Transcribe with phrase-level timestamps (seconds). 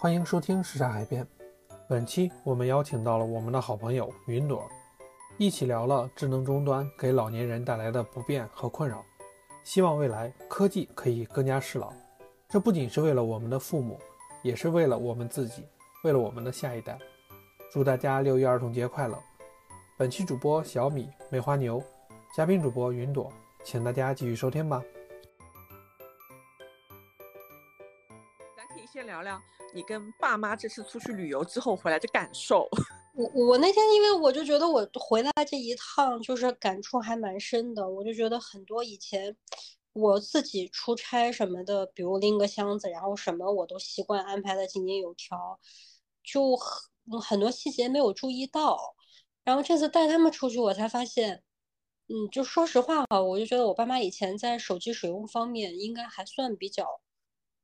[0.00, 1.26] 欢迎收听时差海边。
[1.88, 4.64] 本期我们邀请到了我们的好朋友云朵，
[5.38, 9.04] 一起聊了智能终端给老年人带来的不便和困扰。
[9.64, 11.92] 希望未来科技可以更加适老，
[12.48, 13.98] 这不仅是为了我们的父母，
[14.40, 15.66] 也是为了我们自己，
[16.04, 16.96] 为了我们的下一代。
[17.68, 19.20] 祝大家六一儿童节快乐！
[19.96, 21.82] 本期主播小米、梅花牛，
[22.36, 23.32] 嘉宾主播云朵，
[23.64, 24.80] 请大家继续收听吧。
[29.18, 29.42] 聊聊
[29.74, 32.68] 你跟爸妈这次出去旅游之后回来的感受。
[33.14, 39.36] 我我那天因为我就觉得我回来这一趟就是感触还蛮深的，我就觉得很多以前
[39.92, 45.58] 我自己出差什么的，比如拎个箱子，然后什么我都习惯安排的井井有条，
[46.22, 48.78] 就很很多细节没有注意到。
[49.42, 51.42] 然后这次带他们出去，我才发现，
[52.06, 57.00] 嗯，就说实话哈，我就觉得我爸妈以前在手机使用方面应该还算比较。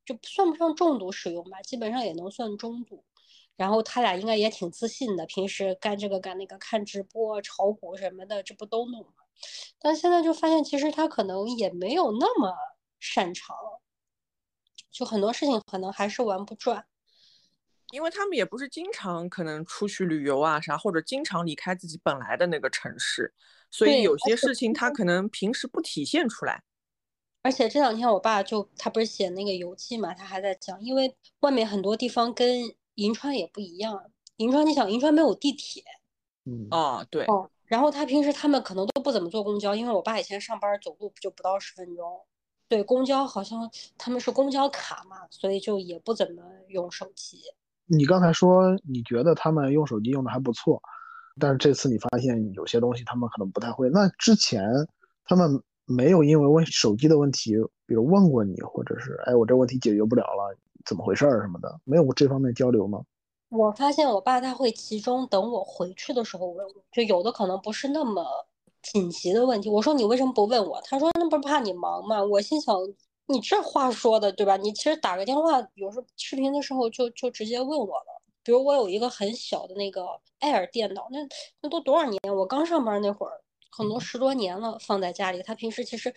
[0.05, 3.03] 就算不上重度使用吧，基本上也能算中度。
[3.55, 9.23] 然后他俩应该也挺自信的，平时干这个干那个，看直播、炒股什么的，这不都弄吗？
[9.79, 12.53] 但现在就发现，其实他可能也没有那么
[12.99, 13.55] 擅长，
[14.91, 16.85] 就很多事情可能还是玩不转。
[17.91, 23.33] 因为他们也不是经常可能出去旅游啊啥，或者经常离开自己本来的那个城市，
[23.71, 26.63] 所以有些事情他可能平时不体现出来。
[27.45, 32.63] 而且这两天我爸就他不是写那个游记嘛，他还在讲，因为外面很多地方跟
[32.95, 34.03] 银川也不一样。
[34.37, 35.83] 银川你想，银川没有地铁，
[36.45, 37.47] 嗯啊对哦。
[37.65, 42.19] 然后他平时他们可能都不怎么坐公交，因为我爸以前上班走路就不到十分钟。
[42.67, 47.41] 对，公交好像他们是公交卡嘛，所以就也不怎么用手机。
[47.85, 50.81] 你刚才说你觉得他们用手机用的还不错，
[51.39, 53.87] 但是这次你发现有些东西他们可能不太会。
[53.91, 54.63] 那之前
[55.25, 55.61] 他们。
[55.85, 57.53] 没有因为问手机的问题，
[57.85, 63.03] 比如问过你，或者是哎，我这问题解决不了了，怎么回事儿什么的，没有这方面交流吗？
[63.49, 68.25] 我发现我爸他会集中等我回去的时候问我，就有的可能不是那么
[68.81, 69.69] 紧急的问题。
[69.69, 70.81] 我说你为什么不问我？
[70.83, 72.23] 他说那不是怕你忙吗？
[72.23, 72.75] 我心想
[73.27, 74.57] 你这话说的对吧？
[74.57, 78.21] 你其实打个电话，有时候视频的时候就就直接问我了。
[78.43, 80.05] 比如我有一个很小的那个
[80.39, 81.19] Air 电脑，那
[81.61, 82.19] 那都多少年？
[82.35, 83.41] 我刚上班那会儿。
[83.69, 85.41] 可能十多年了，放在家里。
[85.43, 86.13] 他平时其实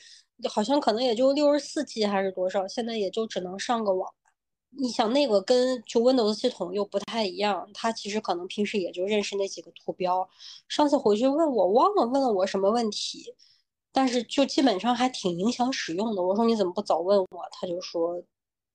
[0.49, 4.13] 好像可能也就六十四 G 还是多少，现在也就只能上个网。
[4.71, 10.29] 你想那个跟就 Windows 系统又不太一样，他其实可能平时也就认识那几个图标。
[10.69, 13.35] 上次回去问我忘了问了我什么问题，
[13.93, 16.23] 但是就基本上还挺影响使用的。
[16.23, 17.49] 我说你怎么不早问我？
[17.51, 18.23] 他就说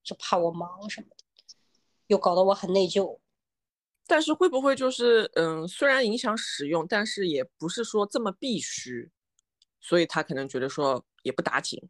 [0.03, 1.23] 就怕我忙什么的，
[2.07, 3.19] 又搞得我很内疚。
[4.06, 9.09] 但是会不会就是，嗯，虽然影响使用，但是也不是说这么必须，
[9.80, 11.81] 所以他可能觉得说也不打紧。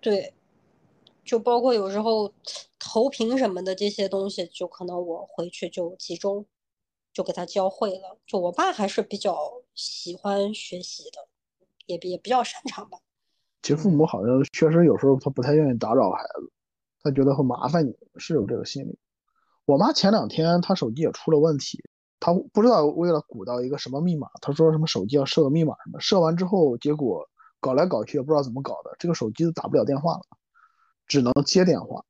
[0.00, 0.32] 对，
[1.24, 2.32] 就包括有时候
[2.78, 6.46] 投屏什么的这些东西，就可能我回去就集中
[7.12, 8.18] 就给他教会了。
[8.26, 11.28] 就我爸还是比较喜欢学习的，
[11.86, 12.98] 也也比较擅长吧。
[13.60, 16.50] 其实父母好像确实有时候他不太愿意打扰孩子，
[17.02, 18.98] 他觉得会麻烦你，是有这个心理。
[19.68, 21.78] 我妈前两天她手机也出了问题，
[22.20, 27.28] 她不知道为了鼓捣一个什么密码，她说什么手机要设个密码什么，设完之后结果
[27.60, 30.22] 搞来搞去也不知道怎么搞的，这个手机都打不了电话了，
[31.06, 32.02] 只能接电话。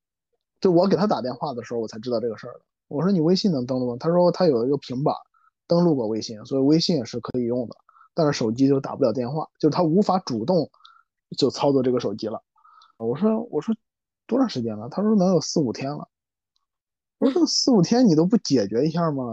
[0.61, 2.61] 就我给她打电话的时候，我才知道这个事儿的。
[2.87, 3.97] 我说你微信能登录吗？
[3.99, 5.13] 她说她有一个平板
[5.67, 7.75] 登录过微信，所以微信也是可以用的，
[8.15, 10.71] 但是手机就打不了电话，就是她无法主动
[11.37, 12.41] 就操作这个手机了。
[12.99, 13.75] 我说我说
[14.29, 14.89] 多长时间了？
[14.91, 16.07] 她说能有四五天了。
[17.19, 19.25] 我说四五天你都不解决一下吗？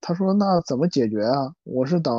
[0.00, 1.54] 他说那怎么解决啊？
[1.64, 2.14] 我是等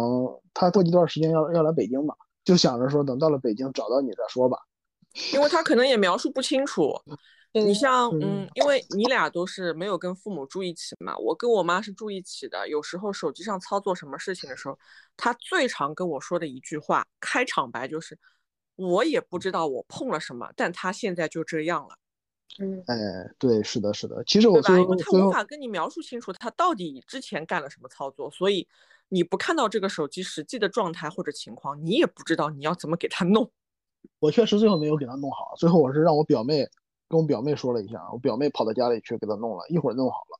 [0.53, 2.13] 他过一段时间要要来北京嘛，
[2.44, 4.57] 就想着说等到了北京找到你再说吧。
[5.34, 6.94] 因为他可能也描述不清楚。
[7.53, 12.69] 你像嗯，因为你俩都是没有跟父母住一起嘛，我跟我妈是住一起的。
[12.69, 14.79] 有时候手机上操作什么事情的时候，
[15.18, 18.18] 他最常跟我说的一句话开场白就是：
[18.78, 21.96] 我也不知道我碰了什么，但他现在就这样了。
[22.59, 22.96] 嗯，哎，
[23.40, 24.24] 对，是的，是的。
[24.26, 28.68] 其实我因为他无法跟你描述清楚他到底之前干了什么操作，所以
[29.09, 33.50] 你不看到这个手机实际的状态或者情况，你也不知道你要怎么给他弄。
[34.20, 36.68] 我确实最后没有给他弄好，最后我是让我表妹
[37.08, 40.40] 跟我表妹说了一下，我表妹跑到家里去给他弄了一会儿弄好了。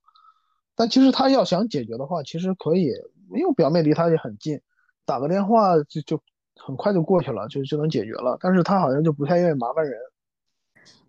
[0.76, 2.88] 但其实他要想解决的话，其实可以，
[3.36, 4.60] 因为表妹离他也很近，
[5.06, 6.22] 打个电话就就
[6.56, 8.38] 很快就过去了，就就能解决了。
[8.42, 9.98] 但是他好像就不太愿意麻烦人。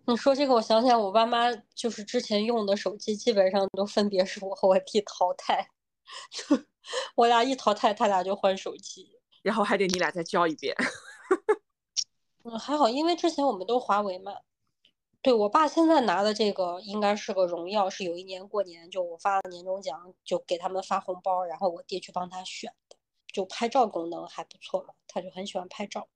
[0.05, 5.69] 你说这个，我想起来，我爸妈就是之前用的手机，基本上都分别是我和我弟淘汰，
[7.15, 10.75] 我俩一淘汰，他俩就换手机，然后还得你俩再教一遍。
[12.43, 14.33] 嗯，还好，因为之前我们都华为嘛。
[15.21, 22.97] 对我爸现在拿的这个应该是个荣耀，是有一年过年就我发了年终奖，就给他们发红包，然后我弟去帮他选的，
[23.31, 26.09] 就拍照功能还不错嘛，他就很喜欢拍照。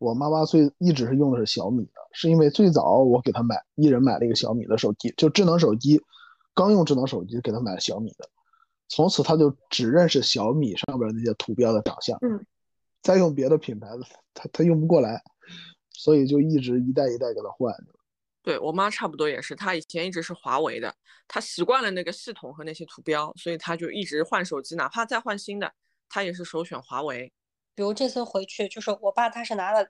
[0.00, 6.00] 我妈妈最一直是用的是小米的，是因为最早我给她买，一人买了一个小米的手机，就智能手机，
[6.54, 8.26] 刚用智能手机给她买了小米的，
[8.88, 12.42] 从此她就只认识小米上边那些图标的长相，嗯，
[13.02, 14.00] 再用别的品牌的，
[14.32, 15.22] 她她用不过来，
[15.90, 17.74] 所以就一直一代一代给她换。
[18.42, 20.94] 对我妈差不多也是，她以前一直是华为的，
[21.28, 25.70] 她习惯了那个系统和那些图标，所以她就一直换手机，哪怕再换新的，
[26.08, 27.30] 她也是首选华为。
[27.74, 29.86] 比如这次回去，就是我爸他是拿了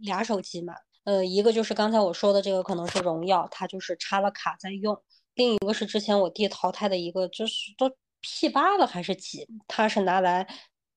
[0.00, 4.94] 俩手机嘛，呃，一个就是刚才我说的这个可能是荣耀，他就是插了卡在用；
[5.34, 7.90] 另一个是之前我弟淘汰的一个，就是都
[8.20, 10.46] P 八了还是几，他是拿来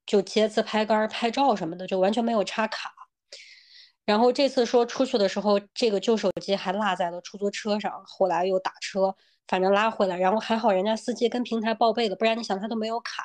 [0.06, 2.94] 就接自拍杆、拍照什么的，就完全没有插卡。
[4.06, 9.14] 然后这次说出去的时候，这个旧手机还落在了出租车上，后来又打车，
[9.50, 13.24] 反正拉回来，然后还好人家司机跟平台报备了，不然你想他都没有卡，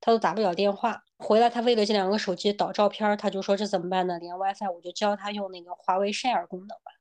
[0.00, 1.02] 他都打不了电话。
[1.18, 4.18] 回来他为了这两个手机导照片，他就说这怎么办呢？
[4.18, 6.92] 连 WiFi，我就教他用那个华为 Share 功能吧。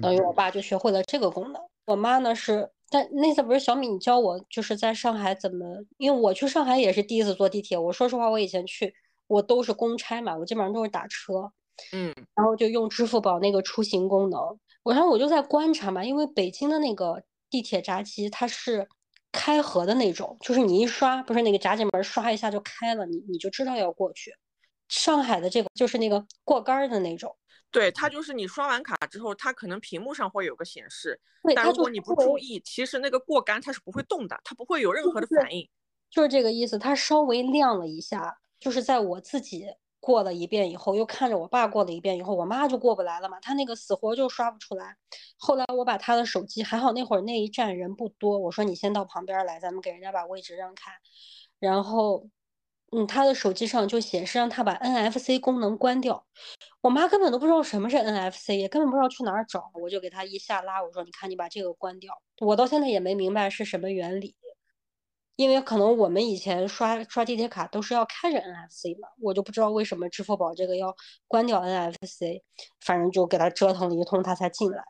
[0.00, 1.62] 等于我爸就学会了这个功能。
[1.86, 5.64] 我妈呢是，但那次不是小米你教我就是在上海怎么，
[5.98, 7.78] 因为我去上海也是第一次坐地铁。
[7.78, 8.94] 我说实话，我以前去
[9.26, 11.52] 我都是公差嘛，我基本上都是打车。
[11.92, 14.40] 嗯，然后就用支付宝那个出行功能，
[14.82, 18.88] 我然后我就在观察嘛，因为北京的那个地铁闸机它是
[19.36, 24.34] 开合的那种，就是你一刷，不是那个闸机门刷一下就开了，你你就知道要过去。
[24.88, 27.36] 上海的这个就是那个过杆的那种，
[27.70, 35.68] 对，它就是你刷完卡之后，它可能屏幕上会有个显示，对，但如果你不注意，其实那个过杆它是不会动的，它不会有任何的反应，
[36.10, 39.66] 就是这个意思，它稍微亮了一下，就是在我自己。
[40.06, 43.40] 过了一遍以后，又看着我爸过了一遍以后，我妈就过不来了嘛。
[43.40, 44.96] 她那个死活就刷不出来。
[45.36, 50.92] 后来我把她的手机，还好那会儿那一站人不多，我说你先到旁边来，咱们给人家把位置让开。
[51.58, 52.28] 然后，
[52.92, 56.24] 嗯，她的手机上就显示让她把 NFC 功能关掉。
[56.82, 59.72] 我妈根本都不知道什么是 NFC，也根本不知道去哪儿找。
[59.74, 62.14] 我就给她一下拉，我说你看你把这个关掉。
[62.40, 64.36] 我到现在也没明白是什么原理。
[65.36, 70.96] 因为可能我们以前刷刷地铁卡都是要开着 NFC 嘛，我就不知道为什么支付宝这个要
[71.28, 72.42] 关掉 NFC，
[72.80, 74.82] 反正就给他折腾了一通，他才进来。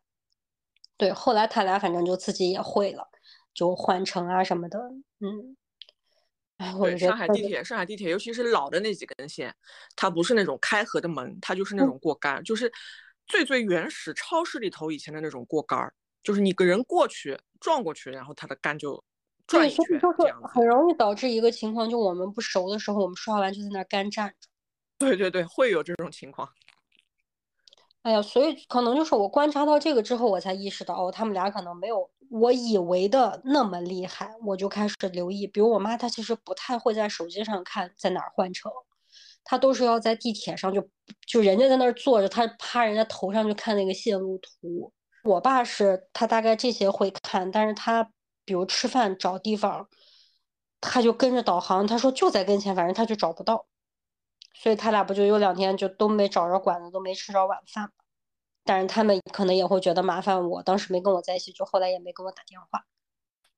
[0.96, 3.08] 对，后来他俩反正就自己也会了，
[3.52, 4.78] 就换乘啊什么的，
[5.18, 5.56] 嗯。
[6.58, 9.54] 哎，我上海地铁，上海地铁，尤其是老的那几根线，
[9.96, 12.72] 它不是那种开合的门，它就是那种过杆，就是
[13.26, 19.02] 最最原始超市里头以前的那种过杆儿，就是你个人过去撞过去，然后它的杆就。
[19.48, 24.48] 对，所以就是很容易导致一个情况，就我们不熟的时候，我们刷完就在那干站着。
[24.98, 26.48] 对对对，会有这种情况。
[28.02, 34.32] 哎呀，所以可能就是我观察到这个之后，我才意识到哦，他们俩可能没有我以为的那么厉害。
[34.44, 38.72] 我就开始留意，比如我妈，她其实不太会在手机上看在哪儿换乘，
[39.44, 40.88] 她都是要在地铁上就
[41.24, 44.92] 就人家在那儿坐着，她趴人家头上去看那个线路图。
[45.22, 48.10] 我爸是他大概这些会看，但是他。
[48.46, 49.90] 比如吃饭找地方，
[50.80, 53.66] 他就跟着导航，他说就在跟前，反正他就找不到，
[54.54, 57.92] 所以他俩不就有两天就都没找着馆子，都没吃着晚饭
[58.64, 62.86] 但是他们可能也会觉得麻烦，我当时没跟我在一起，就后来也没给我打电话。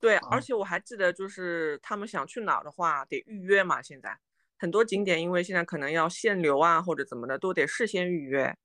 [0.00, 3.82] 对，而且我还记得，就是他们想去哪儿的话得预约嘛。
[3.82, 4.16] 现在
[4.58, 8.56] 很多景点因为现在可能要限流啊或者怎么的，都得事先预约。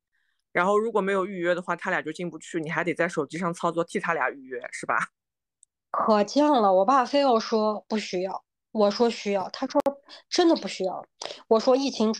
[0.51, 5.07] 然后如果没有预约的话，他俩就进不去，你还得在手机上操作替他俩预约，是吧？
[5.93, 9.79] 可犟了，我爸非要说不需要，我说需要，他说
[10.27, 11.05] 真的不需要，
[11.47, 12.11] 我说疫情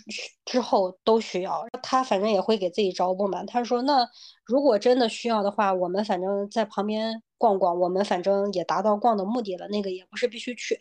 [0.44, 3.44] 之后都需要，他反正也会给自己找不满。
[3.46, 4.08] 他说那
[4.44, 10.80] 如果真的需要的话，我们反正在旁边逛逛，我们反正也达到逛的目的了，那个也不是必须去。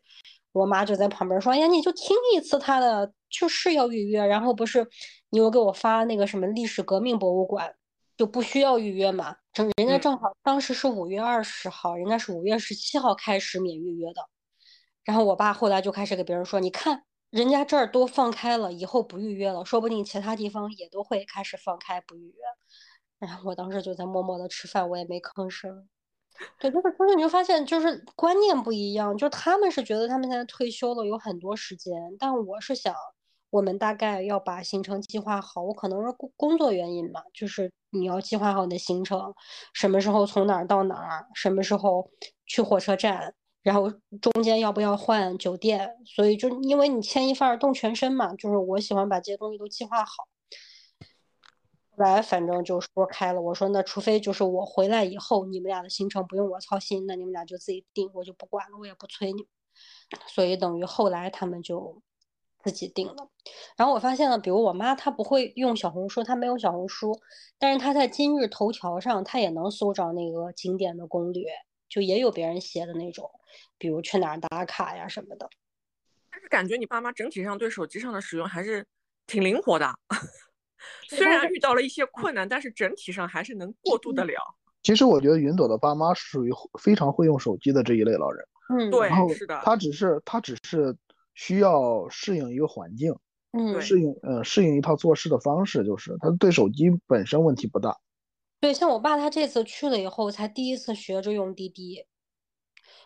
[0.52, 4.88] 我妈就在旁边说，哎呀，你就听一次他的，就是要预约，然后不是
[5.32, 7.74] 你又给我发那个什么历史革命博物馆。
[8.16, 14.28] 就不需要预约嘛，正人家正好当时是五月二十号，人家是五月十七号开始免预约的。
[15.04, 22.36] 然后我爸后来就开始给别人说，你看人家这儿都放开了，以后不预约了，说不定其他地方也都会开始放开不预约。
[23.20, 25.88] 然后我当时就在默默的吃饭，我也没吭声。
[26.60, 32.96] 对，就是，就是你就发现就是观念不一样，就他们是觉得他们现在退休了有很多时间，但我是想。
[33.54, 39.32] 我们大概要把行程计划好，我可能是工工作原因嘛，就是你要计划好你的行程，
[39.74, 42.10] 什么时候从哪儿到哪儿，什么时候
[42.48, 50.28] 去火车站，然后中间要不要换酒店，所以就因为你牵一发而动全身嘛，就是我喜欢把这些东西都计划好。
[51.92, 59.48] 后来反正就说开了，我说那除非就是我回来以后，你们俩的行程不用我操心，那你们俩就自己定，我就不管了，我也不催你们。
[60.26, 62.02] 所以等于后来他们就
[62.64, 63.28] 自己定的。
[63.76, 67.20] 然后我发现了，比如我妈她不会用小红书，她没有小红书，
[67.60, 71.44] 但是她在今日头条上，她也能搜着那个景点的攻略，
[71.90, 73.30] 就也有别人写的那种，
[73.78, 75.50] 比如去哪儿打卡呀什么的。
[76.32, 78.86] 但是感觉你爸妈整体上对手机上的使用还是
[79.28, 79.94] 挺灵活的。
[81.08, 84.34] 虽然遇到了一些困难，但是整体上还是能过渡得了。
[84.82, 88.46] 其实我觉得云朵的爸妈是属于非常会用手机的这一类老人。
[88.70, 89.62] 嗯，对，是的。
[89.64, 90.94] 他只是他只是
[91.34, 93.16] 需要适应一个环境，
[93.52, 98.00] 嗯，适应呃适应一套做事的方式，就是他对手机本身问题不大。
[98.60, 102.06] 对，像我爸他这次去了以后，才第一次学着用滴滴。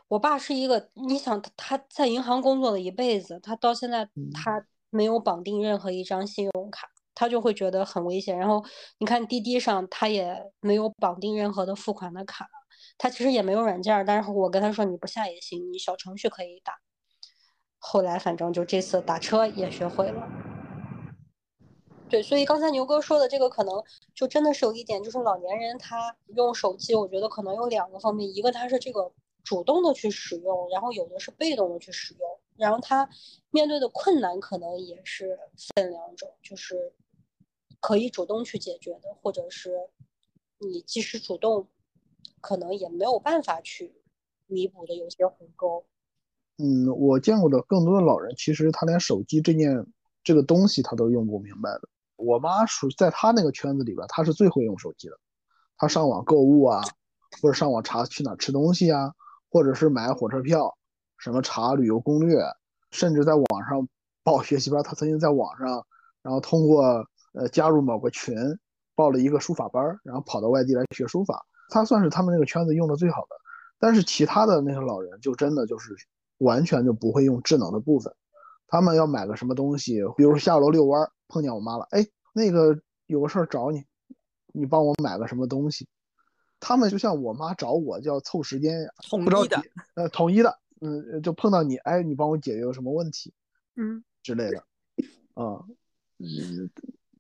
[0.08, 6.88] 我爸是一个，你想他在银行工作了一辈子，他到现在他没有绑定任何一张信用卡。
[7.20, 8.64] 他就会觉得很危险，然后
[9.00, 12.48] 你看滴滴上他也没有绑定任何的付款的卡，
[12.96, 16.74] 他其实也没有软件，但是我跟他说你不下也行，你小程序可以打。
[17.78, 20.28] 后来反正就这次打车也学会了。
[22.10, 29.12] 对，所以刚才牛哥说的这个可能就真的是有一点，就是老年人他用手机，我觉得可能有两个方面，一个他是这个
[29.44, 33.10] 主动的去使用，然后有的是被动的去使用，然后他
[33.50, 35.38] 面对的困难可能也是
[35.76, 36.94] 分两种，就是。
[37.80, 39.92] 可以主动去解决的，或者是
[40.58, 41.68] 你即使主动，
[42.42, 44.02] 可能也没有办法去
[44.48, 45.86] 弥补的有些鸿沟。
[46.58, 49.86] 嗯，我见过的更多的老人，其实他连手机这件
[50.24, 51.82] 这个东西他都用不明白的。
[52.16, 55.18] 我妈属在他那个圈子里边，他是最会用手机的。
[55.78, 56.82] 他上网购物啊，
[57.42, 59.12] 或者上网查去哪吃东西啊，
[59.50, 60.76] 或者是买火车票，
[61.18, 62.42] 什么查旅游攻略，
[62.92, 63.88] 甚至在网上
[64.24, 64.82] 报学习班。
[64.84, 65.86] 他曾经在网上，
[66.22, 67.06] 然后通过。
[67.34, 68.36] 呃，加入某个群，
[68.96, 71.46] 报了一个书法班，然后跑到外地来学书法。
[71.70, 73.36] 他算是他们那个圈子用的最好的，
[73.78, 75.96] 但是其他的那些老人就真的就是
[76.40, 78.14] 完全就不会用智能的部分。
[78.68, 83.84] 他们要买个什么东西，比如下楼遛弯碰见我妈了，哎，那个有个事儿找你，
[84.54, 85.88] 你帮我买个什么东西。
[86.60, 89.62] 他们就像我妈找我，叫凑时间呀，统一的，
[89.96, 93.34] 呃，统一的，嗯，就碰到你，哎，你帮我解决个什么问题，
[93.76, 94.60] 嗯之类的，
[95.34, 95.64] 啊，
[96.20, 96.70] 嗯。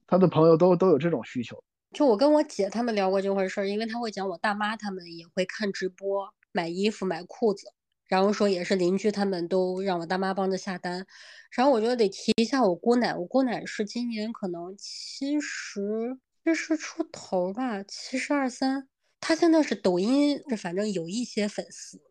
[0.09, 7.67] 他的朋友都都有这种需求，就我跟我姐他们聊过这回事儿，因为他会讲我大妈他们也会看直播买衣服买裤子，
[8.07, 11.05] 然后说也是邻居他们都让我大妈帮着下单，
[11.51, 18.87] 然后我觉得得提一下我姑奶，我姑奶是今年可能七十七十出头吧，七十二三，
[19.19, 22.01] 她现在是抖音，反正有一些粉丝。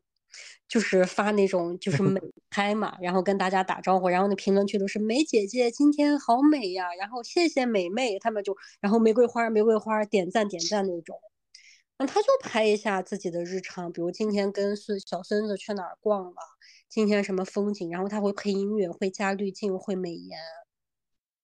[0.69, 11.17] 就是发那种就是美 拍嘛，然后跟大家打招呼，然后那评论区都是美姐姐今天好美呀，然后谢谢美妹，他们就然后玫瑰花玫瑰花点赞点赞那种，
[11.99, 16.37] 那他就拍一下自己的日常，比如今天跟孙小孙子去哪儿逛了，
[16.89, 20.39] 今天什么风景，然后他会配音乐，会加滤镜，会美颜。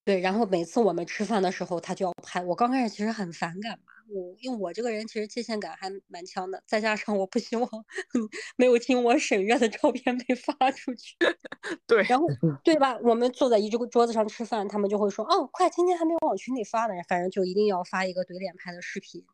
[0.05, 2.43] 对，然后每次我们吃饭的时候，他就要拍。
[2.43, 7.67] 我刚开始其实很反感嘛，我因为我这个人其实界限感还蛮强的，再加上我不希望
[8.57, 11.15] 没有经我审阅的照片被发出去。
[11.87, 12.27] 对，然后
[12.65, 12.99] 对吧？
[13.05, 19.25] 我们坐在一个桌子上吃饭，他们就会说：“哦，快，今天还没有往群里发呢。”反正就一定要发一个怼脸拍的视频。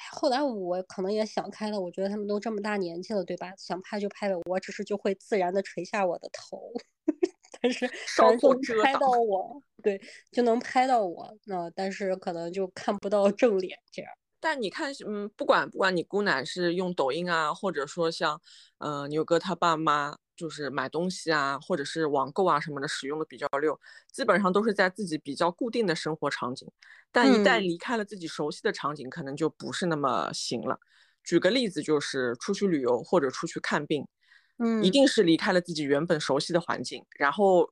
[0.00, 3.52] 哎，后来我可能也想开了，我觉得他们都这么大年纪了，对吧？
[3.58, 6.72] 想拍就拍呗，我只是就会自然的垂下我的头。
[7.60, 10.00] 但是 稍作拍到我，对，
[10.32, 11.36] 就能拍到我。
[11.44, 14.10] 那但是可能就看不到正脸这样。
[14.40, 18.40] 但你看，嗯，不管不管你姑奶是用抖音啊，或者说像，
[18.78, 23.78] 呃，牛哥他爸妈就是买东西啊，或者是网购啊什么的，使用的比较溜，
[24.10, 26.66] 基本上都是在自己比较固定的生活场景。
[27.12, 30.80] 但一旦离开了自己熟悉的场景，可能就不是那么行了。
[31.22, 34.08] 举个例子，就是出去旅游或者出去看病。
[34.56, 37.70] 嗯，一定是离开了自己原本熟悉的环境，然后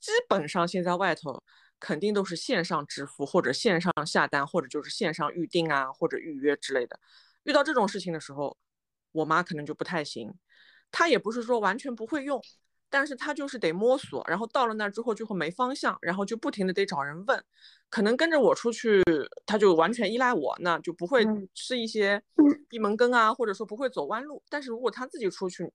[0.00, 1.42] 基本上现在外头
[1.78, 6.98] 肯定都是线上支付或者线上下单，或者就是线上预定啊或者预约之类的。
[7.44, 8.56] 遇到这种事情的时候，
[9.12, 10.32] 我妈可能就不太行。
[10.90, 12.40] 她也不是说完全不会用，
[12.88, 17.44] 但是他就是得摸索，然后到了那之后就会没方向，然后就不停的得找人问。
[17.90, 19.02] 可能跟着我出去，
[19.44, 22.22] 他就完全依赖我，那就不会吃一些
[22.68, 24.42] 闭门羹啊，或者说不会走弯路。
[24.48, 25.70] 但是如果他自己出去，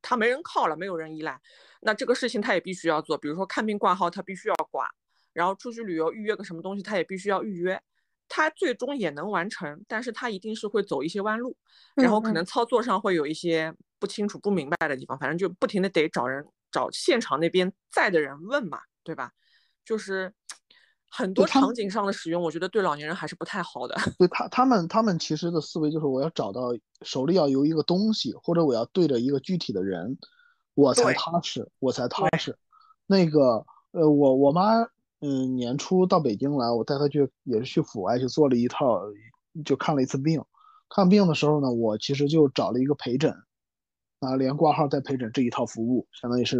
[0.00, 1.40] 他没人靠了，没有人依赖，
[1.80, 3.18] 那这个事情他也必须要做。
[3.18, 4.86] 比如说看病挂号，他必须要挂；
[5.32, 7.80] 然后出去旅游预约个什么东西，他也必须要预约。
[8.28, 11.56] 他最终也能完成，但是他一定是会走一些弯路，
[11.94, 15.18] 然后可能操作上会有一些不清楚、不明白的地方。
[15.18, 19.30] 反正就不停的得找人找现场那边在的人问嘛，对吧？
[19.84, 20.32] 就是
[21.10, 23.94] 很多场景上的使用，我觉得对老年人还是不太好的。
[24.18, 30.18] 对他他们他们其实的思维就是我要找到手里要有一个东西，或者我要对着一个具体的人，
[30.74, 32.56] 我才踏实，我才踏实。
[33.06, 34.84] 那个呃，我我妈
[35.26, 39.00] 嗯年初到北京来，我带她去也是去阜外去做了一套，
[39.64, 40.44] 就看了一次病。
[40.90, 43.34] 看病的时候呢，我其实就找了一个陪诊，
[44.20, 46.58] 啊，连挂号带陪诊这一套服务，相当于是，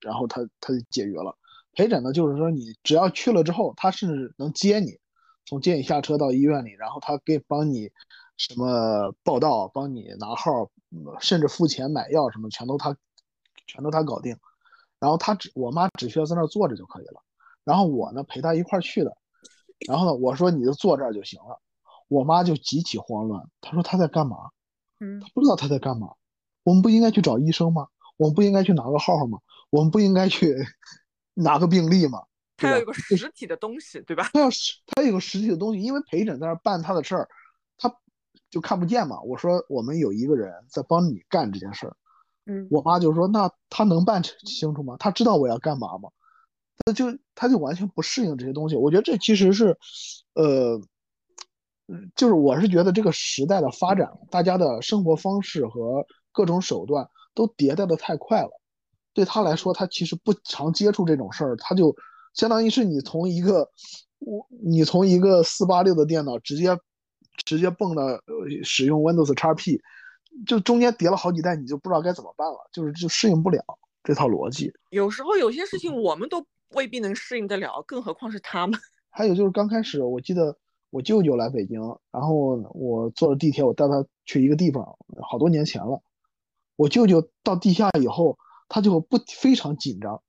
[0.00, 1.36] 然后他他就解约了。
[1.72, 5.00] 陪诊呢，就是说你只要去了之后，他甚至能接你，
[5.44, 7.90] 从接你下车到医院里，然后他给帮你
[8.36, 10.70] 什么报到，帮你拿号，
[11.20, 12.96] 甚至付钱买药什么，全都他，
[13.66, 14.36] 全都他搞定。
[15.00, 17.20] 然后他只我妈只需要在那儿坐着就可以了。
[17.66, 19.14] 然后我呢陪他一块儿去的。
[19.86, 21.60] 然后呢，我说你就坐这儿就行了。
[22.08, 24.36] 我妈就极其慌乱，她说她在干嘛？
[25.00, 26.14] 嗯，她不知道她在干嘛。
[26.62, 27.88] 我们不应该去找医生吗？
[28.16, 29.38] 我们不应该去拿个号吗？
[29.68, 30.54] 我们不应该去？
[31.38, 32.22] 拿个病历吗，
[32.56, 34.30] 他要有个 实体的东西，对吧？
[34.32, 37.28] 他要实，他有个实体的东西，因为陪诊在那办他的事儿，
[37.76, 37.94] 他
[38.48, 39.20] 就看不见嘛。
[39.20, 41.96] 我说我们有一个人在帮你干这件事儿，
[42.46, 44.96] 嗯，我妈就说那他能办清楚吗？
[44.98, 46.08] 他知道我要干嘛吗？
[46.84, 48.76] 他就他就完全不适应这些东西。
[48.76, 49.76] 我觉得这其实是，
[50.34, 50.80] 呃，
[52.14, 58.50] 就是我是觉得这个时代的发展，大家的生活方式和各种手段都迭代的太快了。
[59.14, 61.96] 对他来说，他其实不常接触这种事儿，他就
[62.34, 63.70] 相当于是你从一个
[64.18, 66.78] 我你从一个四八六的电脑直接
[67.44, 68.20] 直接蹦到呃
[68.62, 69.80] 使用 Windows XP，
[70.46, 73.62] 就中间叠了好几代，你就不知道该怎么办了，就是就适应不了
[74.04, 74.70] 这套逻辑。
[74.90, 78.78] 有时候有些事情我们都未必能适应得了，更何况是他们。
[79.10, 80.56] 还有就是刚开始，我记得
[80.90, 81.80] 我舅舅来北京，
[82.10, 84.96] 然后我坐着地铁，我带他去一个地方，
[85.28, 86.02] 好多年前了。
[86.76, 88.38] 我舅舅到地下以后。
[88.68, 90.20] 他就不非常紧张，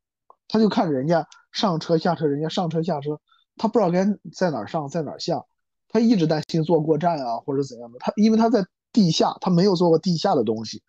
[0.47, 3.19] 他就看人家上车下车，人家上车下车，
[3.55, 5.43] 他不知道该在哪儿上在哪儿下，
[5.87, 7.97] 他一直担心坐过站啊或者怎样的。
[7.97, 8.63] 他因为他在
[8.93, 10.83] 地下，他没有坐过地下的东西，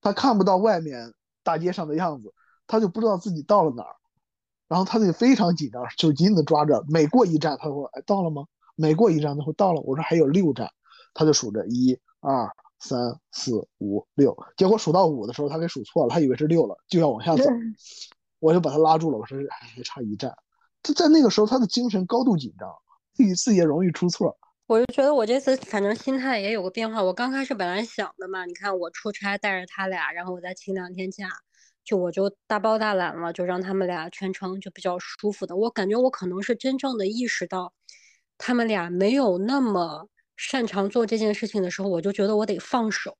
[0.00, 1.12] 他看不到外面
[1.42, 2.32] 大街上的样子，
[2.66, 3.94] 他就不知道自己到了哪儿，
[4.68, 8.44] 然后他就非常紧张，就紧紧的抓着，每过一站他说哎到了吗？
[8.76, 10.70] 每过一站他说到了，我说还有六站，
[11.14, 12.48] 他就数着一二。
[12.80, 17.42] 三四五六，结果数到五的时候，他给数错了，他以为是六了，就要往下走，
[18.38, 19.18] 我就把他拉住了。
[19.18, 20.32] 我说还差一站。
[20.80, 22.72] 他在那个时候，他的精神高度紧张，
[23.16, 24.38] 屡次也容易出错。
[24.68, 27.02] 我就觉得我这次反正心态也有个变化。
[27.02, 31.28] 我刚开始本来想的嘛，你看我出差带着他俩，然后我再请两天假，
[31.88, 35.56] 就我就大包大揽了，就让他们俩全程就比较舒服的。
[35.56, 37.72] 我感觉我可能是真正的意识到，
[38.36, 40.08] 他们俩没有那么。
[40.40, 43.18] 擅长做这件事情的时候，我就觉得我得放手，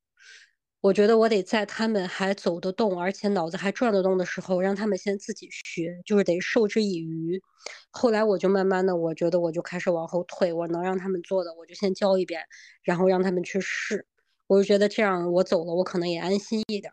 [0.80, 7.42] 我觉得我得在他们还走得动，而且脑子还转得动的时候，让他们先自己学，就是得授之以渔。
[7.90, 12.40] 后来我就慢慢的，我觉得我就开始往后退，我能让他们做的，我就先教一遍，
[12.84, 14.06] 然后让他们去试。
[14.46, 16.92] 我就觉得这样我走了，我可能也安心一点。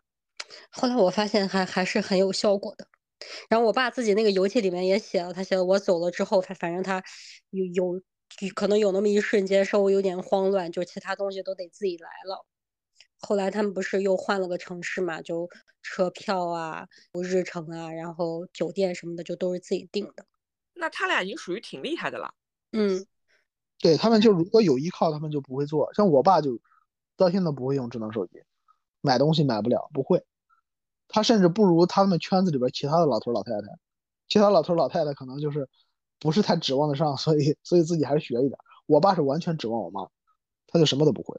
[0.70, 2.86] 后来我发现还还是很有效果的。
[3.48, 7.02] 然后我爸自己那个游记里面也写了，他写了我走了之后，他反正他
[7.50, 8.02] 有有。
[8.56, 12.44] 可能有那么一瞬间稍微有点慌乱，就其他东西都得自己来了。
[13.20, 15.48] 后来他们不是又换了个城市嘛，就
[15.80, 16.88] 车票啊、
[17.22, 20.26] 日程啊，然后酒店什么的就都是自己订的。
[20.74, 22.34] 那他俩已经属于挺厉害的了。
[22.72, 23.06] 嗯，
[23.78, 25.94] 对他们就如果有依靠，他们就不会做。
[25.94, 26.60] 像我爸就
[27.16, 28.42] 到现在不会用智能手机，
[29.00, 30.24] 买东西买不了，不会。
[31.08, 33.68] 他甚至不如他们圈子里边其他的老头老太太，
[34.28, 35.68] 其他老头老太太可能就是。
[36.18, 38.58] 不是太指望得上，所以所以自己还是学一点。
[38.86, 40.00] 我爸是完全指望我妈，
[40.66, 41.38] 他就什么都不会。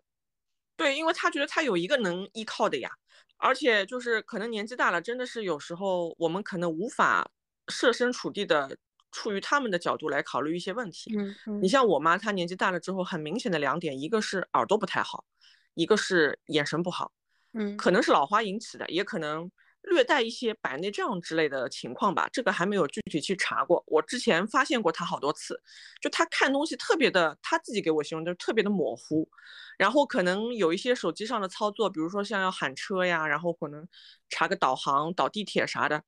[0.75, 2.91] 对，因为他觉得他有一个能依靠的呀，
[3.37, 7.27] 而且就是可能年纪大了，真的是有时候我们可能无法
[7.69, 8.77] 设身处地的
[9.11, 11.11] 处于他们的角度来考虑一些问题。
[11.17, 15.25] 嗯，你像我妈，她年纪大了之后，很明显的两点，一个是耳朵不太好，
[15.73, 17.11] 一个是眼神不好。
[17.57, 19.51] 嗯，可能是老花引起的，也可能。
[19.83, 23.81] 略带一些白内障之类的情况吧，这个还没有具体去查过。
[23.87, 25.57] 我之前发现过他好多次，
[26.01, 29.29] 就他看东西特别的，他自己给我形容就是特别的模糊。
[29.77, 33.87] 然后可能有一些手机上的操作，比如说像要喊车呀，然后可能
[34.27, 36.03] 查个导航、导地铁啥的，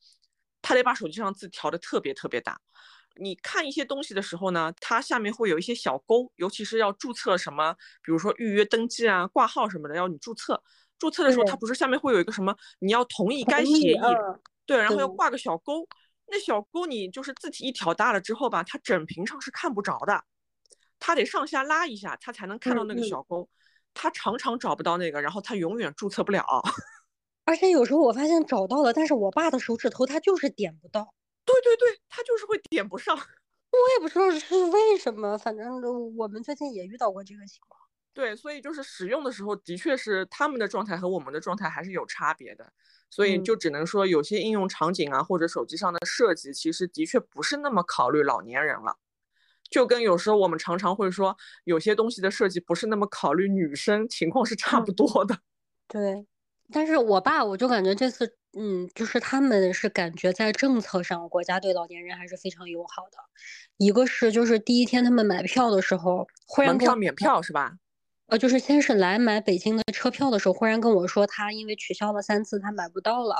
[0.61, 2.59] 他得把手机上字调的特别特别大。
[3.15, 10.61] 你看一些东西的时候呢，它下面会有一些小勾，尤其是要注册什么，比如说预约登记啊、挂号什么的，要你注册。
[10.99, 12.55] 注册的时候，它不是下面会有一个什么？
[12.79, 13.97] 你要同意该协议，
[14.65, 15.87] 对，然后要挂个小勾。
[16.31, 20.23] 那小勾你就是字体一调大了之后吧，它整屏上是看不着的，
[20.99, 23.49] 它得上下拉一下，它才能看到那个小勾。
[23.95, 26.45] 它常常找不到那个，然后它永远注册不了。
[27.45, 31.15] 而且有时候我发现找到了，但是我爸的手指头他就是点不到。
[31.45, 33.17] 对对对，他就是会点不上。
[33.17, 35.81] 我也不知道是为什么，反正
[36.15, 37.88] 我们最近也遇到过这个情况。
[38.13, 42.71] 对，所以就是使用的时候，的确是他们的状态和我们的状态还是有差别的，
[43.09, 48.97] 所以就只能说有些应用场景啊，或者手机上的设计，其实的确不是那么考虑老年人了。
[49.69, 55.37] 就跟有时候我们常常会说，有些东西的设计不是那么考虑女生，情况是差不多的。
[55.87, 56.25] 对，
[56.73, 63.17] 但是我爸我就感觉这次，嗯，就是他们是感觉在政策上，国家对老年人还是非常友好的。
[63.77, 67.77] 一个是就是第一天他们买票的时候，忽然门票免票是吧？
[68.29, 73.35] 呃，就是先是来买北京的车票的时候，忽然跟我说他因为取消了三次，他买不到了。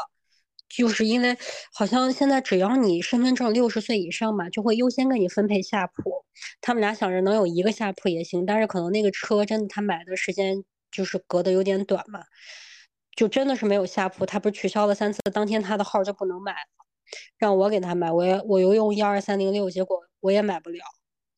[0.68, 1.36] 就是因为
[1.74, 6.24] 好像现在只要你身份证六十岁以上吧，就会优先给你分配下铺。
[6.62, 12.24] 他们俩想着能有一个下铺也行，但是可能那个车真的他买的时间就是隔得有点短嘛，
[13.16, 14.26] 就真的是没有下铺。
[14.28, 16.86] 他不是取消了三次，当天他的号就不能买了，
[17.38, 20.84] 让我给他买，我也我又用一二三零六，结果我也买不了，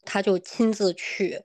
[0.03, 1.41] 他就亲自去。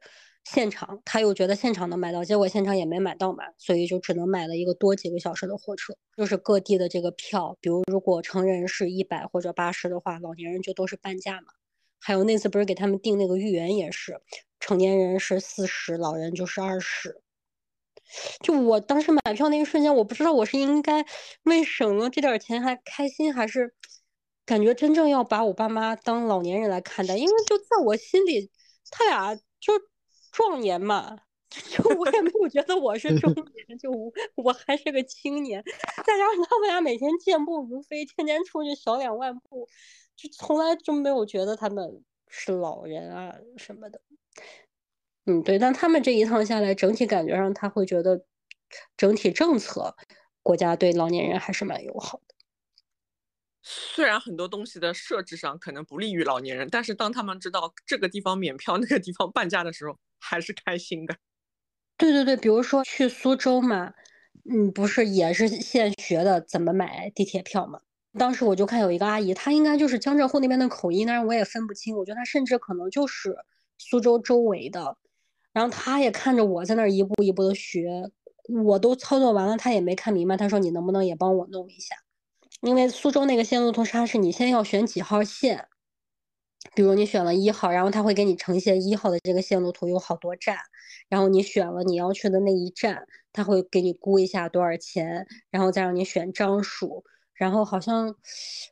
[0.49, 5.93] 现场他又觉得现场能买到，结果现场也没买到嘛，所以就只能买了一个多几个小时的火车。
[6.17, 11.49] 就是各地的这个票，比如如果成人是一百或者八十的话，老年人就都是半价嘛。
[11.99, 14.21] 还有那次不是给他们订那个豫园也是，
[14.61, 17.21] 成年人是四十，老人就是二十。
[18.41, 21.05] 就我当时买票那一瞬间，我不知道我是应该
[21.43, 23.75] 为省了这点钱还开心，还是
[24.45, 28.49] 感觉真正要把我爸妈当老年人来看待，因为就在我心里，
[28.93, 29.73] 他俩就。
[30.37, 31.17] 壮年嘛，
[31.49, 33.91] 就 我也没有觉得我是中年，就
[34.35, 35.65] 我还是个青年，
[36.05, 39.67] 再加上他们俩每天健步如飞，天天出去小两万步，
[40.15, 43.99] 就从来就没有觉得他们是老人啊什么的。
[45.25, 48.27] 嗯，对，但他们这一趟下来，整体感觉上他会觉得，
[48.95, 49.97] 整体政策
[50.43, 52.35] 国家对老年人还是蛮友好的。
[53.63, 59.99] 虽然很多东西的设置上可能不利于老年人，但是当他们知道这个地方免票，那个地方半价的时候。
[60.19, 61.17] 还是开心的，
[61.97, 63.95] 对对对，比如说去苏州嘛，
[64.51, 67.81] 嗯，不是也是现学的怎么买地铁票嘛？
[68.19, 73.37] 当时我就看有一个阿姨，她应该就是江浙沪那边的口音，但是我也分不清，我觉得她甚至可能就是
[73.79, 74.97] 苏州周围的。
[75.53, 78.11] 然后她也看着我在那儿一步一步的学，
[78.65, 80.37] 我都操作完了，她也没看明白。
[80.37, 81.95] 她说你能不能也帮我弄一下？
[82.63, 85.69] 因为苏州那个线路图它是你先要选几号线。
[86.75, 90.59] 比如你选了一号，然后他会给你呈现一号的这个线路图有好多站，
[91.09, 98.15] 然后你选了你要去的那一站，他会给你估一下多少钱，然后再让你选张数，然后好像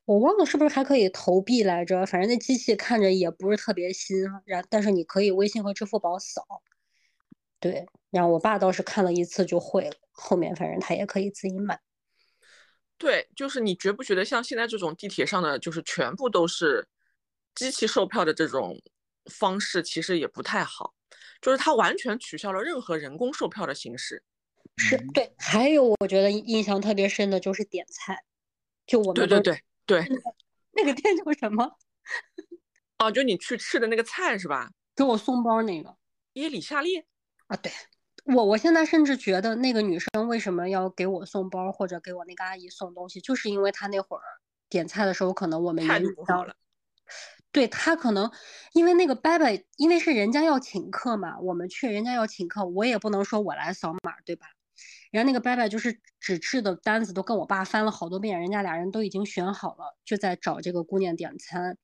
[0.04, 6.42] 我忘了是不是还可以投币来着，反正那机器看着也不是特别新，然但是你可以微信和支付宝扫，
[7.61, 11.80] 对，然后我爸倒是看了一次就会了，后面反正他也可以自己买。
[12.98, 16.87] 对，就是你觉不觉得像现在这种地铁上的，就是全部都是。
[17.54, 18.80] 机器售票的这种
[19.30, 20.94] 方式其实也不太好，
[21.40, 24.22] 就是它完全取消了任何人工售票的形式。
[24.76, 28.24] 是对，还有我觉得印象特别深的就是点菜，
[28.86, 30.04] 就我们对对对对，
[30.72, 31.78] 那个店叫什么？
[32.98, 34.70] 哦，就你去吃的那个菜是吧？
[34.96, 35.96] 给我送包那个
[36.34, 36.98] 耶里夏利
[37.46, 37.70] 啊，对
[38.24, 44.22] 我我现在甚至觉得那个女生为什么要给我送包或者给我那个阿姨送东西，就是因为她那会儿
[44.68, 46.56] 点菜的时候可能我们态度不好了。
[47.54, 48.28] 对他可能，
[48.72, 54.46] 因为那个伯伯，因为是人家要请客嘛，我们去人家要请客，我也不能说我来扫码，对吧？
[55.12, 61.78] 人家那个伯伯就是纸质的单子都跟我爸翻了好多遍，人家俩人都已经选好了，就在找这个姑娘点餐。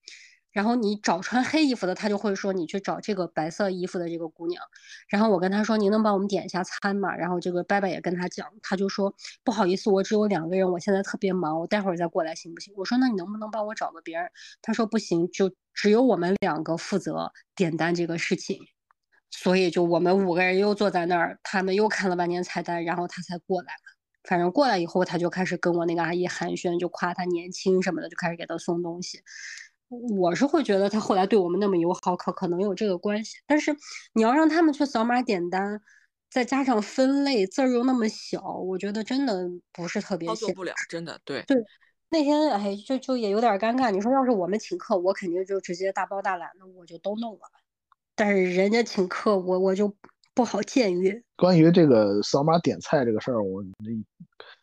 [0.53, 4.63] 然后你找穿黑衣服的，他就会说你去找这个白色衣服的这个姑娘。
[5.09, 7.15] 然后我跟他说，您能帮我们点一下餐吗？
[7.15, 12.75] 然后这个伯伯也跟他讲，他就说不好意思，我只有两个人，我现在特别忙，我待会儿再过来行不行？
[12.77, 14.31] 我说那你能不能帮我找个别人？
[14.61, 18.59] 他说不行，就只有我们两个负责点单这个事情。
[19.31, 23.69] 所以就我们五个人又坐在那儿，他们又看了半天菜单，然后他才过来。
[24.25, 29.23] 反正过来以后，他就开始跟我那个阿姨寒暄，就夸他年轻什么的，就开始给他送东西。
[29.91, 33.39] 我是会觉得他后来对我们那么友好，可可能有这个关系。
[33.47, 33.77] 但是
[34.15, 35.81] 你要让他们去扫码点单，
[36.31, 41.57] 再加上分类字儿又那么小，我觉得真的不是特别操作不了，真的对对。
[42.13, 43.91] 那天哎，就就也有点尴尬。
[43.91, 47.41] 你说要是我们请客，我肯定就直接大包大揽的，我就都弄了。
[48.15, 49.93] 但是人家请客，我我就
[50.35, 51.23] 不好僭越。
[51.37, 53.63] 关于这个扫码点菜这个事儿，我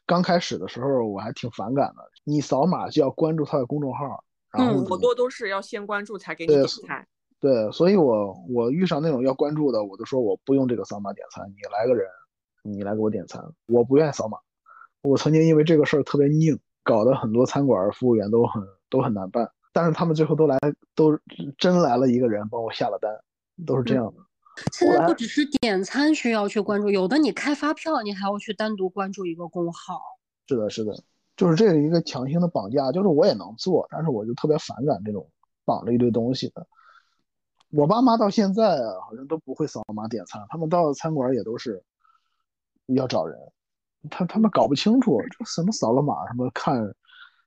[0.05, 2.01] 刚开始的时候我还挺反感的。
[2.23, 4.23] 你扫码就要关注他的公众号。
[4.57, 7.07] 嗯，好多都是要先关注才给你点菜。
[7.39, 12.07] 对，所以我我遇上那种要关注的，我就说我不用这个扫码点餐，你来个人，
[12.63, 14.37] 你来给我点餐，我不愿意扫码。
[15.03, 19.49] 我曾经因为这个事儿特别拧，搞得很多餐馆服务员都很都很难办。
[19.71, 20.57] 但是他们最后都来，
[20.95, 21.19] 都
[21.57, 23.11] 真来了一个人帮我下了单，
[23.65, 24.13] 都是这样的。
[24.71, 30.01] 现在不只是点餐需要去关注，有的你开发票，你还要去单独关注一个工号。
[30.47, 30.91] 是的，是的，
[31.37, 35.29] 就是这是一个强行的绑架，就是我也能做，但是我就特别反感这种
[35.63, 36.67] 绑了一堆东西的。
[37.69, 41.81] 我爸妈到现在啊，好像都不会扫码点餐，他们到餐馆也都是
[42.87, 43.39] 要找人，
[44.09, 46.93] 他他们搞不清楚这什么扫了码什么看，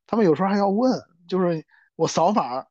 [0.06, 1.62] 他们有时候还要问，就是
[1.96, 2.64] 我扫码。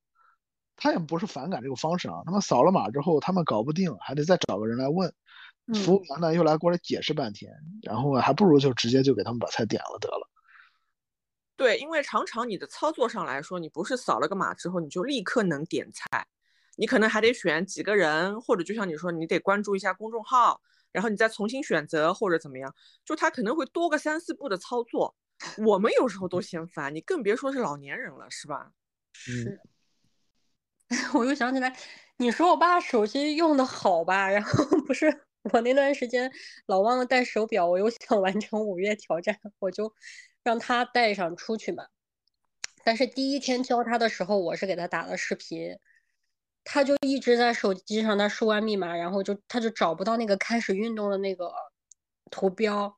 [0.81, 5.13] 他也不是反感这个方式啊，他们扫了码之后，他们搞不定，还得再找个人来问，
[5.73, 7.51] 服务员呢又来过来解释半天，
[7.81, 10.29] 然后还不如就直接就给他们把菜点了得了。
[11.59, 16.25] 对，因为常常你的操作上来说，你不是扫了个码之后你就立刻能点菜，
[16.77, 20.61] 你可能还得选几个人，或者就像你说，你得关注一下公众号，
[20.93, 25.13] 然后你再重新选择或者怎么样，就他可能会多个三四步的操作，
[25.65, 28.71] 我们有时候都嫌烦，你更别说是老年人了，是吧？
[29.11, 29.59] 是。
[31.13, 31.77] 我又想起来，
[32.17, 34.29] 你说我爸手机用的好吧？
[34.29, 35.05] 然后 不是
[35.51, 36.31] 我那段时间
[36.67, 39.93] 老忘了带手表，我又想完成五月挑战，我就
[40.43, 41.87] 让他带上出去嘛。
[42.83, 45.77] 但是第一天教他的时候，我是给他打了视频，
[46.63, 51.51] 他就一直在手机上他输完密码，然后就他就找不到那个开始运动的那个
[52.31, 52.97] 图标，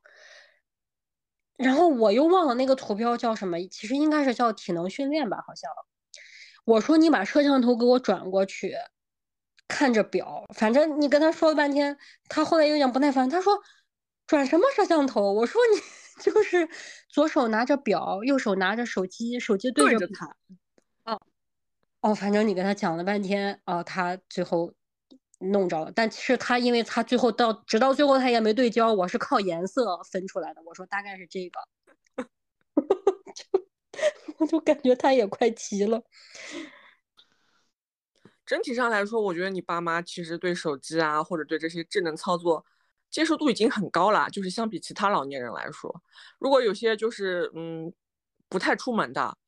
[1.56, 5.70] 然后我又忘了那个图标叫什么，其实应该是叫体能训练吧，好像。
[6.64, 8.76] 我说你把摄像头给我转过去，
[9.66, 13.60] 看着表，反正你跟他说了半天，他后来有点不耐烦，他说
[14.28, 15.32] 转什么摄像头？
[15.32, 15.80] 我说你
[16.20, 16.68] 就是
[17.08, 20.36] 左手拿着表，右手拿着手机，手机对着他。
[21.04, 21.20] 哦
[22.00, 24.72] 哦，反正你跟他讲了半天，哦，他最后
[25.38, 30.62] 弄着了，但其实他因为他最后到直到最后他也没对焦，我是靠颜色分出来的。
[30.64, 31.60] 我说大概是这个。
[33.34, 33.44] 就
[34.38, 36.02] 我就感觉他也快急了。
[38.44, 42.66] 整体上来说，我觉得你爸妈其实对手机啊，或者对这些智能操作
[43.12, 44.28] 接受度已经很高了。
[44.30, 46.02] 就是相比其他老年人来说，
[46.40, 47.92] 如果有些就是嗯
[48.48, 49.38] 不太出门的，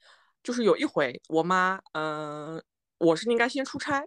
[0.44, 2.62] 就是有一回我妈嗯
[2.98, 4.06] 我是应该先出差，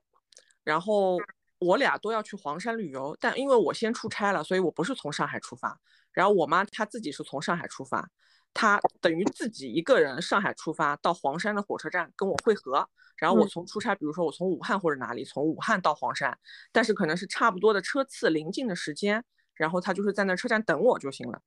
[0.64, 1.18] 然后
[1.60, 5.78] 我俩都要去黄山旅游，但因为我先出差了，所以我不是从上海出发，
[6.14, 8.10] 然后我妈她自己是从上海出发。
[8.54, 16.36] 她等于自己一个人上海出发到黄山的火车站跟我会合，然后我从出差，比如说我从武汉或者哪里从武汉到黄山，
[16.72, 19.24] 但是可能是差不多的车次临近的时间，
[19.58, 21.42] 然后他就是在那车站等我就行了。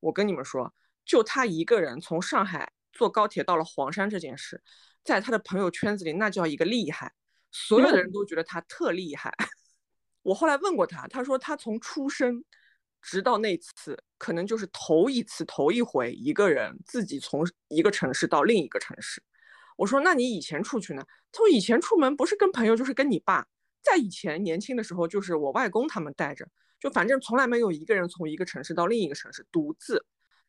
[0.00, 0.72] 我跟你们说，
[1.04, 4.62] 就他一个人从上海坐高铁到了黄山这件事，
[5.04, 7.12] 在他的朋友圈子里那叫一个厉害，
[7.50, 9.32] 所有的人都觉得他特厉害。
[10.22, 12.44] 我后来问过他，他说他从出生。
[13.00, 19.22] 直到那次，可能就是头一次、头一回，一个人自己从一个城市到另一个城市。
[19.76, 23.46] 我说：“那你以前出去呢？”他说：“以前出门不是跟朋友，就是跟你爸。
[23.80, 26.48] 在以前年轻的时候，就是我外公他们带着，
[26.80, 30.04] 就反正从来没有一个人从一个城市到另一个城市独自。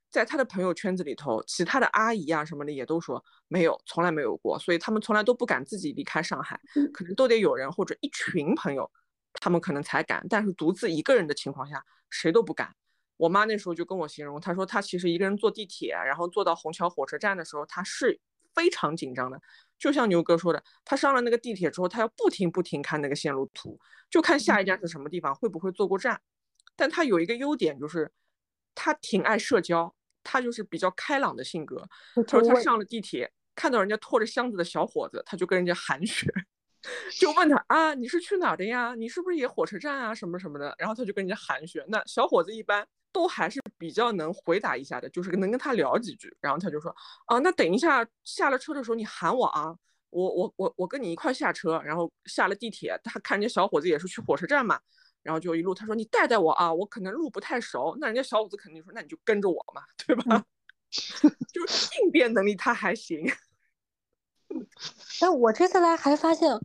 [0.09, 4.57] 在他的朋友圈子里头，其他的阿姨啊什么的也都说没有，从来没有过。
[4.57, 6.59] 所以他们从来都不敢自己离开上海，
[6.93, 8.89] 可能都得有人或者一群朋友，
[9.33, 10.25] 他们可能才敢。
[10.29, 12.73] 但是独自一个人的情况下。”谁都不敢。
[13.17, 18.19] 我妈那时候就跟我形容，她说她其实一个人坐地铁，然后坐到虹桥火车站的时候，她是
[18.59, 19.41] 非常紧张的。
[19.77, 26.19] 就像牛哥说的，他上了那个地铁之后，他要不停不停看那个线路图，就看下一站是什么地方，会不会坐过站。
[26.75, 28.11] 但他有一个优点，就是
[28.75, 31.87] 他挺爱社交，他就是比较开朗的性格。
[32.27, 36.27] 他说他上了地铁，看到人家拖着箱子的小伙子，他就跟人家寒暄。
[37.17, 38.95] 就问他啊，你是去哪儿的呀？
[38.95, 40.13] 你是不是也火车站啊？
[40.13, 40.75] 什么什么的？
[40.77, 41.83] 然后他就跟人家寒暄。
[41.87, 46.35] 那小伙子一般都还是比较能回答一下的，就是能跟他聊几句。
[46.39, 46.95] 然后他就说
[47.25, 49.75] 啊，那等一下下了车的时候你喊我啊，
[50.09, 51.81] 我我我我跟你一块下车。
[51.83, 54.79] 然后下了地铁，他看人家小伙子也是去火车站嘛，
[55.23, 57.97] 然后就一路他说你带带我啊，我可能路不太熟。
[57.99, 60.43] 那人家小伙子肯定说那你就跟着我嘛，对吧？
[61.53, 63.31] 就是应变能力他还行。
[65.21, 66.59] 但我这次来还发现，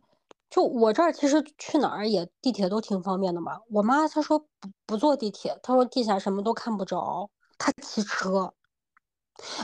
[0.55, 3.59] 就我这儿其实去哪儿也地铁都挺方便的嘛。
[3.69, 8.53] 我妈她说不不坐地铁，她说地下什么都看不着，她骑车。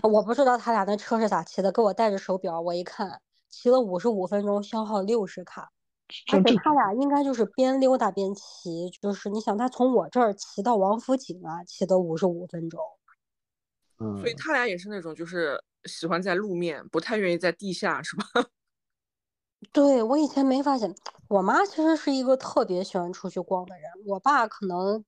[0.04, 5.72] 我不知道他俩那车是咋骑的，给我带着手表，我一看骑了五十五分钟，消耗六十卡。
[6.34, 12.82] 而且他俩应该就是边溜达边骑，就是你想他从我这儿骑到王府井啊，骑的五十五分钟。
[14.00, 15.58] 嗯，所以他俩也是那种就是。
[15.86, 18.24] 喜欢在路面，不太愿意在地下，是吧？
[19.72, 20.94] 对我以前没发现，
[21.28, 23.90] 我妈其实是一个特别喜欢出去逛的人。
[24.08, 25.04] 我爸可能，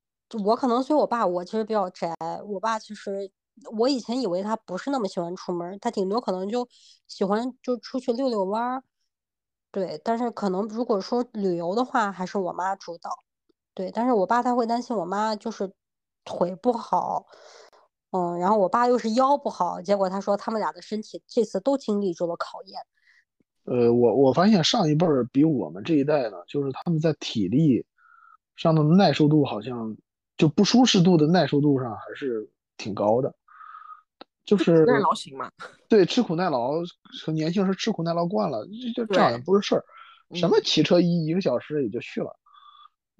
[0.45, 2.15] 我可能随我爸，我其实比较宅。
[2.45, 3.31] 我爸其实，
[3.77, 6.67] 我以前以为他不是那么喜欢出门，他顶多可能就
[7.07, 8.83] 喜欢就出去遛遛弯儿。
[9.71, 13.09] 对，但是可能如果说旅游的话，还是我妈主导。
[13.73, 15.73] 对，但是我爸他会担心我妈就是
[16.23, 17.25] 腿不好，
[18.11, 22.79] 嗯，然后我爸又是腰不好，结果他说他们俩的身体这次都经历住了考验。
[23.65, 27.85] 呃，我我发现上一辈儿比我们这一代呢，就是他们在体力
[28.55, 29.95] 上的耐受度好像
[30.37, 33.33] 就不舒适度的耐受度上还是挺高的，
[34.45, 35.49] 就是耐劳型嘛。
[35.87, 36.73] 对，吃苦耐劳，
[37.23, 39.85] 从年轻时吃苦耐劳惯了，就这样不是事儿。
[40.33, 42.35] 什么骑车一一个小时也就去了。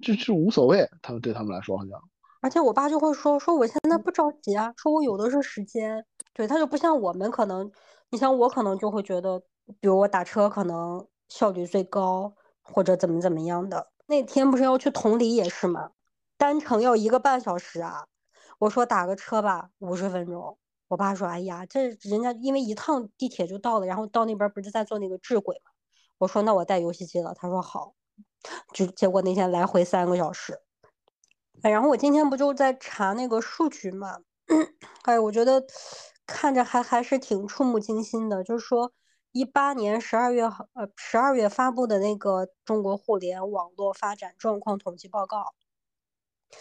[0.00, 1.98] 这是无所谓，他们对他们来说好像。
[2.40, 6.04] 而且我爸就会说说我现在不着急啊，说我有的是时间。
[6.34, 7.70] 对他就不像我们可能，
[8.10, 9.40] 你像我可能就会觉得，
[9.80, 13.90] 比如我打车可能效率最高，或者怎么怎么样的。
[14.06, 15.90] 那天不是要去同里也是吗？
[16.36, 18.06] 单程要一个半小时啊。
[18.58, 20.58] 我说打个车吧，五十分钟。
[20.88, 25.70] 我爸说，哎呀，这人家因为一趟地铁就到了，然后到那边不是在坐那个智轨吗？
[26.18, 27.34] 我说那我带游戏机了。
[27.34, 27.94] 他说好。
[28.74, 30.60] 就结果那天来回三个小时，
[31.62, 34.18] 哎，然后我今天不就在查那个数据嘛，
[35.04, 35.64] 哎，我觉得
[36.26, 38.44] 看着还还是挺触目惊心的。
[38.44, 38.92] 就是说，
[39.34, 45.54] 一八年十二月呃十二月发布的那个中国互联网络发展状况统计报告，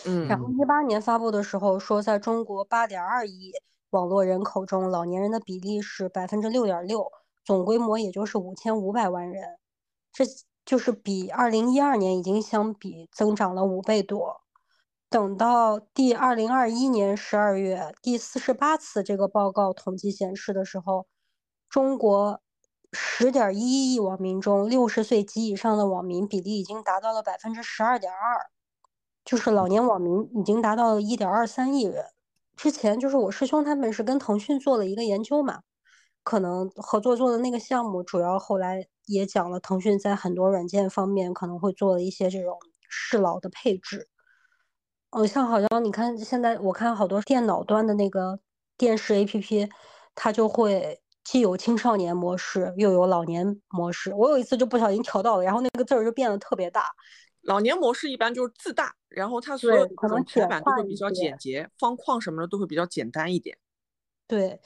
[0.05, 3.53] 嗯，然后一八年发布的时候说，在中国八点二亿
[3.91, 7.11] 网络人口中，老年人的比例是百分之六点六，
[7.45, 9.57] 总规模也就是五千五百万人，
[10.11, 10.25] 这。
[10.65, 14.43] 就是比二零一二年已经相比增长了五倍多。
[15.09, 21.05] 等到第二零二一年十二月第四十八次这个报告统计显示的时候，
[21.67, 22.41] 中国
[22.93, 28.47] 十点一亿网民中，六十岁及以上的网民比例已经达到了百分之十二点二，
[29.25, 32.05] 就是老年网民已经达到了一点二三亿人。
[32.55, 35.61] 之前就是我师兄他们是跟腾讯做了一个研究嘛，
[36.23, 38.87] 可能合作做的那个项目主要后来。
[39.05, 44.07] 也讲了，腾讯在很多软件方面可能会做一些这种适老的配置。
[45.09, 48.39] 嗯，像好像你看，现在我看好多电脑端的那个
[48.77, 49.69] 电视 APP，
[50.15, 54.13] 它就会既有青少年模式，又有老年模式。
[54.13, 56.89] 我有一次就不小心调到了，然后那个字儿就变得特别大。
[57.41, 63.57] 老年模式一般就是字大，然后它所有可能排版都会比较简洁，方框什么的都会比较简单一点。
[64.27, 64.59] 对，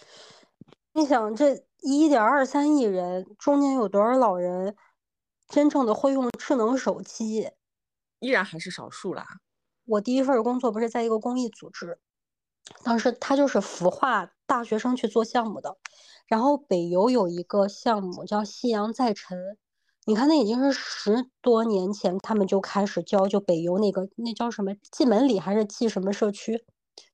[0.93, 1.65] 你想这。
[1.83, 4.75] 一点二三亿人中间有多少老人
[5.47, 7.51] 真正的会用智能手机？
[8.19, 9.23] 依然还是少数啦。
[9.85, 11.99] 我第一份工作不是在一个公益组织，
[12.83, 15.77] 当时他就是孵化大学生去做项目的。
[16.25, 19.57] 然后北邮有一个项目叫“夕阳在晨”，
[20.07, 26.65] 你看那已经是十多年前，他们就开始教，就北邮那个那叫什么进门里还是蓟什么社区，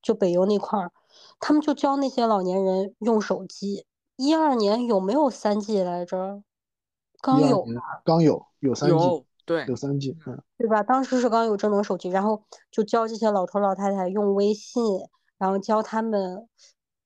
[0.02, 0.90] 就北邮那块儿，
[1.38, 3.86] 他们就教那些老年人用手机。
[4.16, 6.42] 一二年有没有三 G 来着？
[7.20, 7.64] 刚有，
[8.04, 10.82] 刚有，有三 G，对，有三 G，嗯，对吧？
[10.82, 14.82] 当时是刚有智能手机，然后就教这些老头老太太用微信，
[15.38, 16.48] 然后教他们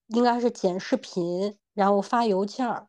[0.09, 2.88] 应该是剪视频，然后发邮件儿。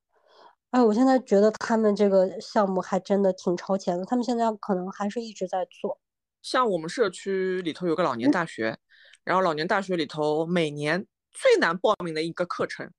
[0.71, 5.99] 哎，我现在觉得他们这个项目还真的挺超前的，他们现在可能还是一直在做。
[6.41, 8.77] 像我们社区里头有个老年大学，
[9.23, 12.91] 然后老年大学里头每年最难报名的一个课程。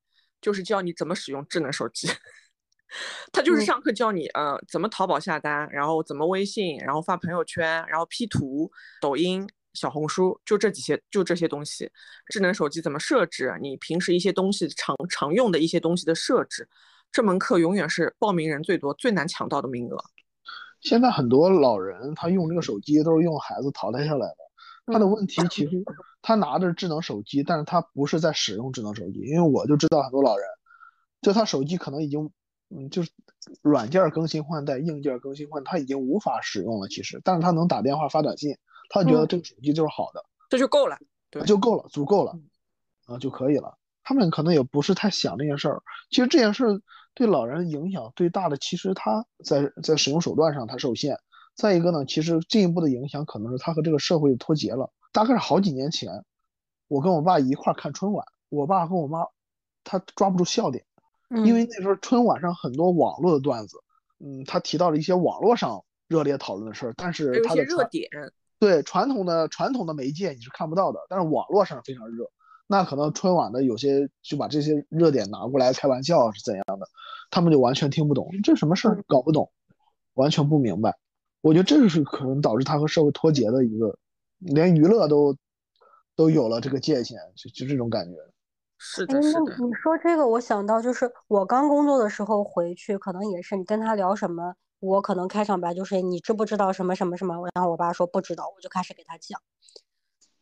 [0.43, 2.09] 就是教你怎么使用智能手机，
[3.31, 11.91] 他就是上课教你，呃，怎么淘宝下单，然后怎么微信，然后发朋友圈，然后 P 图，抖音、小红书，就这几些，就这些东西。
[12.29, 13.57] 智能手机怎么设置？
[13.61, 16.69] 你平时一些东西常常用的一些东西的设置，
[17.13, 19.97] 这门课永远是报名人最多、最难抢到的名额。
[20.81, 24.37] 现在很多老人他用这个手机都是用孩子淘汰下来的。
[24.93, 25.85] 他的问题其实，
[26.23, 29.21] 他拿着智能手机，但是他不是在使用智能手机。
[29.21, 30.47] 因为我就知道很多老人，
[31.21, 32.29] 就他手机可能已经，
[32.71, 33.11] 嗯，就是
[33.63, 36.89] 软件更新换代，硬件更新换，他已经无法使用了。
[36.89, 38.57] 其实，但是他能打电话发短信，
[38.91, 40.99] 他觉得这个手机就是好的，这就够了，
[41.31, 42.39] 对，就够了，足够了，
[43.07, 43.79] 啊，就可以了。
[44.03, 45.83] 他们可能也不是太想这件事儿。
[46.11, 46.83] 其实这件事儿
[47.15, 51.17] 对老人影响最大的，其实他在在使用手段上他受限。
[51.55, 54.91] 再一个呢，其实进一步的影响可能是他和这个社会脱节了。
[55.13, 56.25] 大概是好几年前，
[56.89, 59.27] 我跟我爸一块看春晚，我爸和我妈
[59.85, 60.85] 他抓不住笑点，
[61.45, 63.77] 因为那时候春晚上很多网络的段子，
[64.19, 68.09] 嗯，他提到了一些网络上热烈讨论的事儿，但是他的热点，
[68.61, 72.31] 对传统的传统的媒介你是看不到的，但是网络上非常热，
[72.69, 76.87] 那可能春晚的有些就把这些热点拿过来开玩笑是怎样的，
[77.31, 79.51] 他们就完全听不懂，这什么事儿搞不懂，
[80.15, 80.97] 完全不明白。
[81.41, 83.99] 我觉得这个是可能导致他和社会脱节的一个，
[84.39, 85.35] 连娱乐都
[86.15, 88.17] 都有了这个界限，就就这种感觉。
[88.77, 89.57] 是的，是的。
[89.59, 99.41] 你说这个，我想到就是我刚工作的时候回去，可能也是你跟他聊什么我可能开场白就是你知不知道什么什么什么，然后我爸说不知道，我就开始给他讲。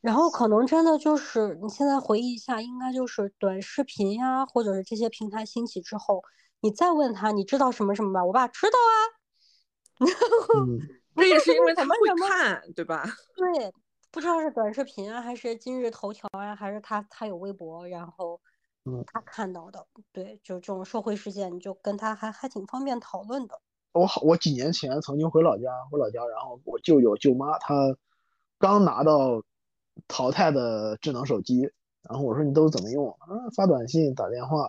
[0.00, 6.22] 然后可能真的就是你现在回忆一下，应该就是短视频呀，或者是这些平台兴起之后，
[6.60, 8.96] 你再问他你知道什么什么吧，我爸知道啊。
[11.14, 13.02] 那也是因为他们会看，对吧？
[13.34, 13.72] 对，
[14.12, 18.40] 不知道是短视频啊，还是今日头条啊，还是他他有微博，然后
[19.04, 23.60] 他看到的，对，就这种社会事件，你就跟他还还挺方便讨论的。
[23.98, 27.96] 我好，我几年前曾经回老家，回老家，然后我舅舅舅妈他
[28.58, 29.42] 刚拿到
[30.06, 31.70] 淘汰的智能手机，
[32.08, 33.50] 然后我说你都怎么用啊？
[33.56, 34.68] 发短信、打电话，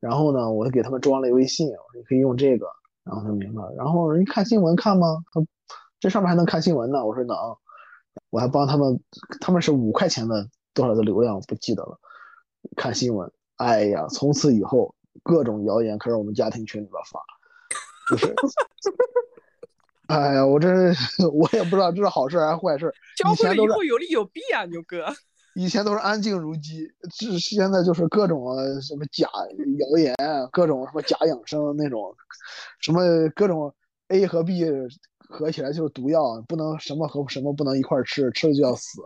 [0.00, 2.66] 然后呢，我就给他们装了一微信，我说你可以用这个。
[3.04, 5.22] 然后他明白了，然后人看新闻看吗？
[5.30, 5.44] 他
[6.00, 7.04] 这上面还能看新闻呢。
[7.04, 7.36] 我说能，
[8.30, 8.98] 我还帮他们，
[9.42, 11.98] 他们是五块钱的多少的流量不记得了，
[12.76, 13.30] 看新闻。
[13.56, 17.20] 哎呀，从此以后各种谣言开始我们家庭群里边发，
[20.06, 20.68] 哎呀，我这
[21.32, 22.92] 我也不知道这是好事还是坏事。
[23.16, 25.06] 交会以后有利有弊啊，牛哥。
[25.56, 26.84] 以前都是安静如鸡，
[27.16, 29.28] 这现在就是各种什么假
[29.78, 30.14] 谣言，
[30.50, 32.12] 各种什么假养生那种，
[32.80, 33.00] 什么
[33.36, 33.72] 各种
[34.08, 34.64] A 和 B
[35.20, 39.00] 合起来就是毒药，不能什么和什么不能一块吃，吃了就要死，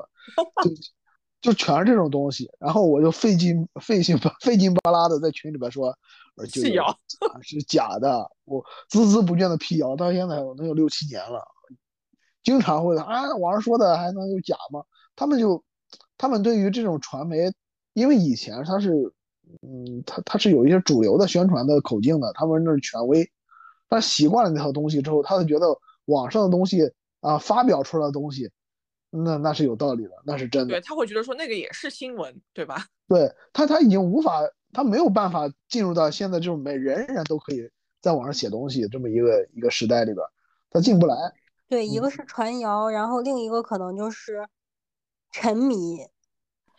[1.41, 2.51] 就就全是这种东西。
[2.59, 5.97] 然后我就费劲费劲费劲巴拉的在群里边说，
[6.53, 6.97] 辟谣
[7.43, 11.43] 是假的，我孜孜不倦的辟谣，到现在能有六七年了，
[12.43, 14.83] 经常会啊网上说的还能有假吗？
[15.17, 15.63] 他们就。
[16.21, 17.53] 他们对于这种传媒，
[17.93, 18.91] 因为以前他是，
[19.63, 23.31] 嗯，他他是有一些主流的宣传的口径的，他们那是权威，
[23.89, 25.67] 他习惯了那套东西之后，他就觉得
[26.07, 28.51] 网上的东西啊，发表出来的东西，
[29.11, 30.75] 那那是有道理的，那是真的。
[30.75, 32.87] 对他会觉得说那个也是新闻，对吧？
[33.09, 34.41] 对他他已经无法，
[34.73, 40.27] 他没有办法进入到现在这种每人人都可以在网上写东西这么一个一个时代里边，
[40.71, 41.17] 他进不来。
[41.69, 44.47] 对，一个是传谣，然后另一个可能就是。
[45.31, 45.99] 沉迷，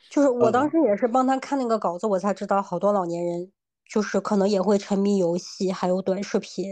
[0.09, 3.51] 就是我当时也是帮他看那个稿子，我才知道好多老年人
[3.87, 6.65] 就是可能也会沉迷游戏，还有短视频。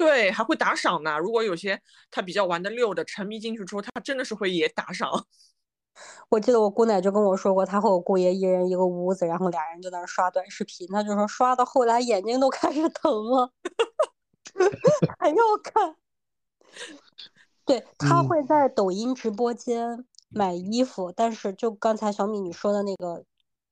[0.00, 1.18] 对，还会打赏呢。
[1.18, 1.78] 如果有些
[2.10, 5.26] 他比较玩的溜的，沉迷进去之后，他真的是会也打赏。
[6.30, 10.88] 我记得我姑奶就跟我说过，她和我姑爷一人一个屋子，然后俩人就在那刷短视频。
[10.88, 13.52] 她就说刷到后来眼睛都开始疼了，
[15.20, 15.96] 还要看。
[17.66, 20.06] 对他会在抖音直播间。
[20.32, 23.24] 买衣服，但是就刚才小米你说的那个，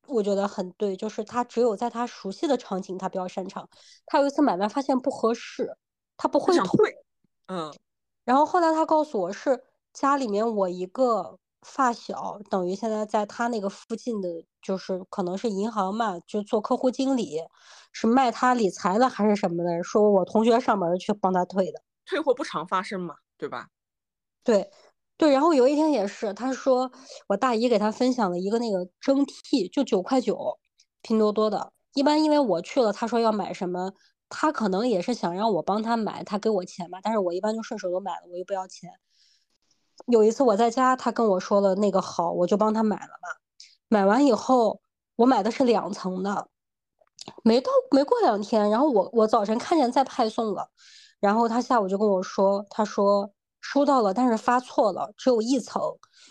[0.09, 3.69] 我觉得很对，就是他只有在他熟悉的场景，他比较擅长。
[4.07, 5.77] 他有一次买完发现不合适，
[6.19, 6.95] 他不会退，
[7.47, 7.73] 嗯。
[8.25, 9.65] 然后后来他告诉我是
[9.95, 14.29] 家里面我一个发小，等于现在在他那个附近的，
[14.61, 17.41] 就是可能是银行嘛，就做客户经理，
[17.93, 21.81] 是卖他理财的还是什么的，说我同学上门去帮他退的。
[22.05, 23.69] 退货不常发生嘛，对吧？
[24.45, 24.71] 对。
[25.17, 26.93] 对，然后有一天也是，他说
[27.27, 30.61] 我大姨给他分享了一个那个蒸屉，就九块九，
[31.03, 31.73] 拼多多的。
[31.95, 33.93] 一般因为我去了，他说要买什么，
[34.29, 36.99] 他可能也是想让我帮他买，他给我钱嘛。
[37.03, 38.91] 但是我一般就顺手都买了，我又不要钱。
[40.07, 43.29] 有一次我在家，他跟我说了那个好，我就帮他买了嘛。
[43.89, 44.81] 买完以后，
[45.17, 46.49] 我买的是两层的，
[47.43, 50.71] 没到没过两天，然后我我早晨看见在派送了，
[51.21, 53.31] 然后他下午就跟我说，他说。
[53.61, 55.83] 收到了，但是发错了，只有一层。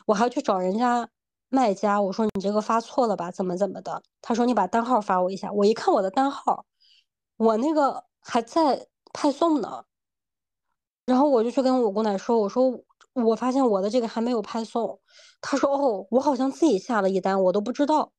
[0.08, 1.08] 我还去找人家
[1.50, 4.02] 卖家，我说你这个发错了吧，怎么怎么的？
[4.22, 5.52] 他说你把单号发我一下。
[5.52, 6.66] 我一看我的单号，
[7.38, 9.86] 我那个还在派送呢。
[11.06, 12.84] 然后我就去跟我姑奶说，我说
[13.14, 15.00] 我发现我的这个还没有派送。
[15.40, 18.12] 她说哦，我好像自己下了一单，我都不知道。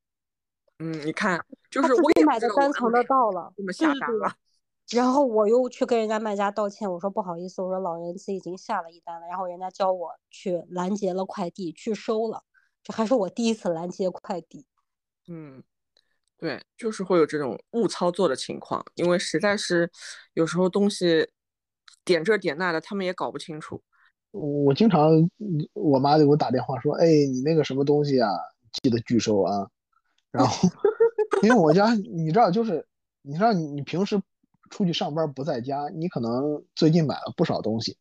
[0.78, 4.32] 嗯，你看，就是我也买的单层的到了，我们下单了。
[4.90, 12.44] 然后我又去跟人家卖家道歉，我说不好意思，我说老人家已经下了一单了，然后人家教我去拦截了快递，去收了，
[12.82, 14.64] 这还是我第一次拦截快递。
[15.26, 15.62] 嗯，
[16.38, 19.90] 对，就是会有这种误操作的情况，因为实在是
[20.34, 21.28] 有时候东西
[22.04, 23.82] 点这点那的，他们也搞不清楚。
[24.30, 25.10] 我经常
[25.74, 28.30] 我妈就给我打电话说，哎，你那个什么东西啊，
[28.82, 29.68] 记得拒收啊。
[30.30, 30.68] 然后
[31.42, 32.86] 因为我家你知道，就是
[33.22, 34.20] 你知道你你平时。
[34.70, 37.96] 出去上班不在家，你可能最近买了不少东西，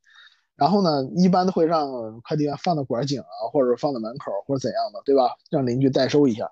[0.58, 5.30] 然后呢，一般都会让快递员放到管井啊，或者放到门口或者怎样的，对吧？
[5.50, 6.52] 让邻居代收一下。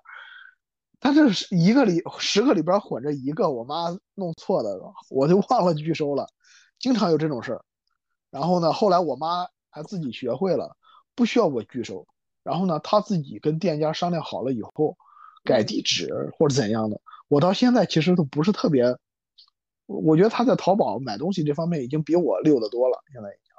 [1.00, 4.80] 他这是一个里十个里边混着一个，我妈弄错的，
[5.10, 6.26] 我就忘了拒收了，
[6.78, 7.64] 经常有这种事儿。
[8.30, 10.76] 然后呢，后来我妈还自己学会了，
[11.14, 12.06] 不需要我拒收。
[12.42, 14.96] 然后呢，她自己跟店家商量好了以后，
[15.44, 18.96] 改地址或者怎样的，我到现在其实都不是特别。
[19.86, 23.54] 我觉得他在淘宝买东西这方面已经比我溜得多了，现在已经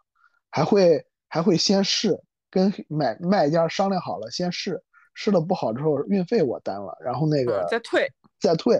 [0.49, 4.83] 还会还会先试，跟买卖家商量好了先试，
[5.17, 8.07] 试的不好之后运费我担了，然后那个再退
[8.39, 8.79] 再退，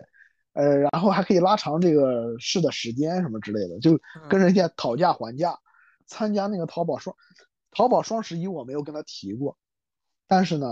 [0.53, 5.57] 呃，然后还可以拉长这个试的时间什么之类的，就跟人家讨价还价。
[6.05, 7.15] 参加那个淘宝双
[7.71, 9.57] 淘宝双十一我没有跟他提过，
[10.27, 10.71] 但是呢，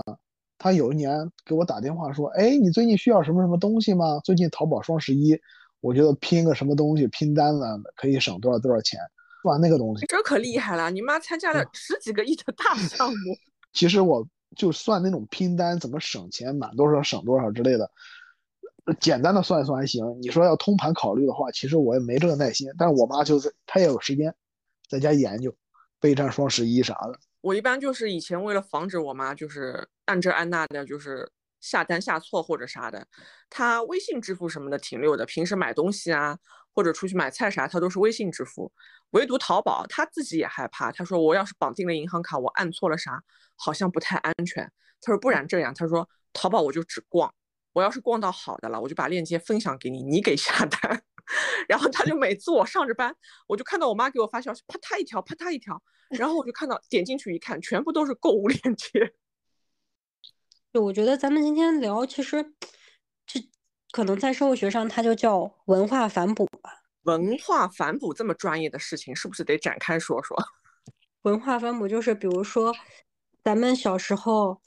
[0.57, 4.19] 他有一年给我打电话说，哎，你最近需要什么什么东西吗？
[4.23, 5.37] 最近淘宝双十一。
[5.81, 7.63] 我觉得拼个什么东西拼单子
[7.95, 8.99] 可以省多少多少钱，
[9.43, 10.89] 哇，那个东西这可厉害了！
[10.89, 13.15] 你妈参加了十几个亿的大项目。
[13.71, 14.25] 其实我
[14.55, 17.89] 就算那种拼单怎么省钱，满多少省多少之类的，
[18.99, 20.03] 简单的算一算还行。
[20.21, 22.67] 你说要通盘考虑的话，其实我也没这个耐心。
[22.77, 24.35] 但是我妈就是她也有时间
[24.89, 25.55] 在家研究
[25.99, 27.19] 备战双十一啥的。
[27.41, 31.31] 我一般就是以前为了防止我妈就是按这按那的，就是。
[31.61, 33.07] 下单下错或者啥的，
[33.49, 35.25] 她微信支付什么的挺溜的。
[35.25, 36.37] 平时买东西啊，
[36.71, 38.71] 或者出去买菜啥，他都是微信支付。
[39.15, 40.91] 唯独淘宝，他自己也害怕。
[40.91, 43.23] 他说：“我要是绑定了银行卡，我按错了啥，
[43.55, 47.33] 好像不太安全。”他说：“不然这样，他说淘宝我就只逛，
[47.71, 51.01] 我要是逛到好的了，我就把链接分享给你，你给下单。
[51.69, 53.15] ”然后他就每次我上着班，
[53.47, 59.13] 我就看到我妈给我发消息，啪嗒一条，啪嗒一条， 然后我就看到点进去一看，全部都是购物链接。
[60.73, 62.53] 就我觉得咱们今天聊，其实
[63.25, 63.39] 这
[63.91, 66.84] 可能在社会学上，它就叫文化反哺吧。
[67.05, 70.37] 文化反哺这么专业的事情，是不是得展开说说？
[71.23, 72.71] 文化反哺就是，比如说
[73.43, 74.61] 咱们小时候，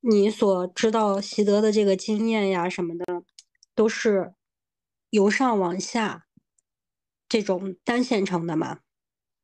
[0.00, 3.22] 你所知道习得的这个经验呀什么的，
[3.74, 4.34] 都是
[5.10, 6.26] 由上往下
[7.28, 8.80] 这种单线程的嘛，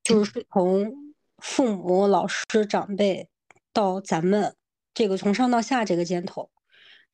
[0.05, 3.31] 就是 从父母、老师、长辈
[3.73, 4.55] 到咱们。
[4.95, 6.51] 这个从上到下这个箭头，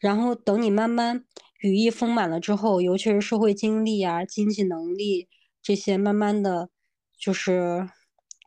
[0.01, 1.25] 然后等你慢慢
[1.59, 5.29] 羽翼丰满了之后，尤其是社会经历啊、经济能力
[5.63, 6.71] 这些，慢慢的
[7.19, 7.89] 就是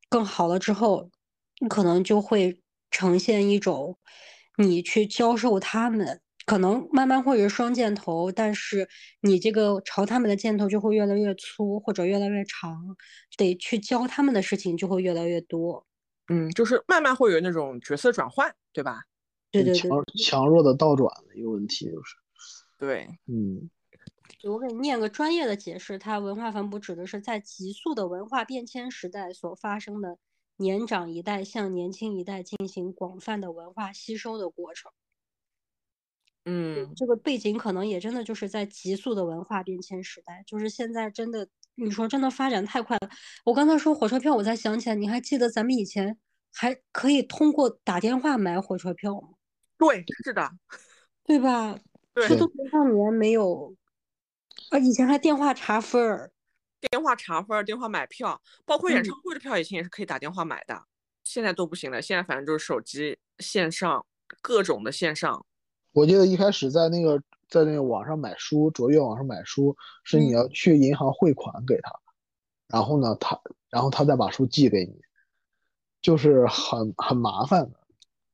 [0.09, 1.09] 更好了之后，
[1.59, 2.59] 你可能就会
[2.89, 3.97] 呈现一种
[4.57, 8.87] 你去教授他们，可能慢慢会是双箭头，但是
[9.21, 12.95] 你这个朝他们的箭头就会越来越粗或者越来越长，
[13.37, 15.85] 得去教他们的事情就会越来越多。
[16.29, 19.03] 嗯，就是慢慢会有那种角色转换，对吧？
[19.51, 19.89] 对对对，强
[20.23, 22.15] 强弱的倒转的一个问题就是，
[22.81, 23.69] 对，嗯，
[24.43, 30.17] 我给你念个专业的解释，它文化反哺指的是在急速的文化变迁时代所发生的
[30.55, 34.91] 年长一代向年轻一代进行广泛的文化吸收的过程。
[36.45, 43.09] 嗯，这个背景可能也真的就是在急速的文化变迁时代，就是现在真的，你说真的发展太快了。
[43.45, 46.17] 我刚才说火车票，我才想起来，你还记得咱们以前
[46.51, 49.29] 还可以通过打电话买火车票吗？
[49.77, 50.49] 对，是的，
[51.23, 51.77] 对吧？
[52.13, 53.73] 对，这都多少年没有
[54.69, 54.77] 啊！
[54.79, 56.31] 以前还电话查分儿，
[56.79, 60.83] 电话查分儿，电话买票，包括演唱会的票，以前也是可以打电话买的。
[61.23, 64.05] 现在都不行了，现在反正就是手机线上
[64.41, 65.45] 各种的线上。
[65.93, 71.91] 我记得一开始在那个在那个网上买书，卓越网上买书，是你要去银行汇款给他，
[72.67, 73.39] 然后呢，他
[73.69, 74.99] 然后他再把书寄给你，
[76.01, 77.79] 就是很很麻烦的。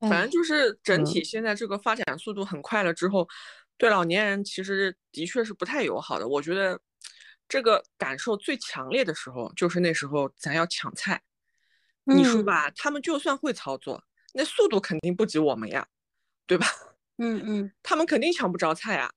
[0.08, 3.28] 反正就是整体现在这个发展速度很快了之后，
[3.78, 6.28] 对老年人其实的确是不太友好的。
[6.28, 6.80] 我觉得
[7.48, 11.22] 这个感受最强烈的时候，就是那时候咱要抢菜，
[12.06, 14.04] 你说吧，他们就算会操作，
[14.34, 15.88] 那速度肯定不及我们呀，
[16.46, 16.68] 对吧？
[17.18, 19.12] 嗯 嗯，他们肯定抢不着菜啊。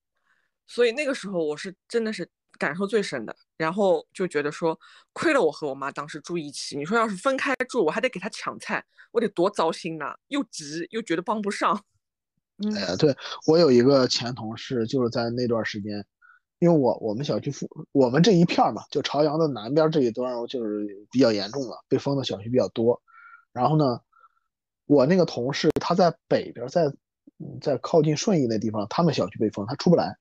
[0.67, 3.35] 所以那个时候我是真的是感受最深的。
[3.57, 4.79] 然后就觉得说，
[5.13, 6.77] 亏了我和我妈当时住一起。
[6.79, 10.15] 你说要是分开住，我还得给她抢菜，我得多糟心呐！
[10.29, 11.85] 又急又觉得帮不上。
[12.75, 16.05] 哎呀，对我有一个前同事，就是在那段时间，
[16.59, 23.01] 因为我我们小区附我们这一片嘛，就朝阳的南边这一端就是比较严重了，被封的小区比较多。
[23.53, 24.01] 然后呢，
[24.87, 26.93] 我那个同事他在北边，在
[27.61, 30.17] 在靠近顺义那地方，他们小区被封，他出不来。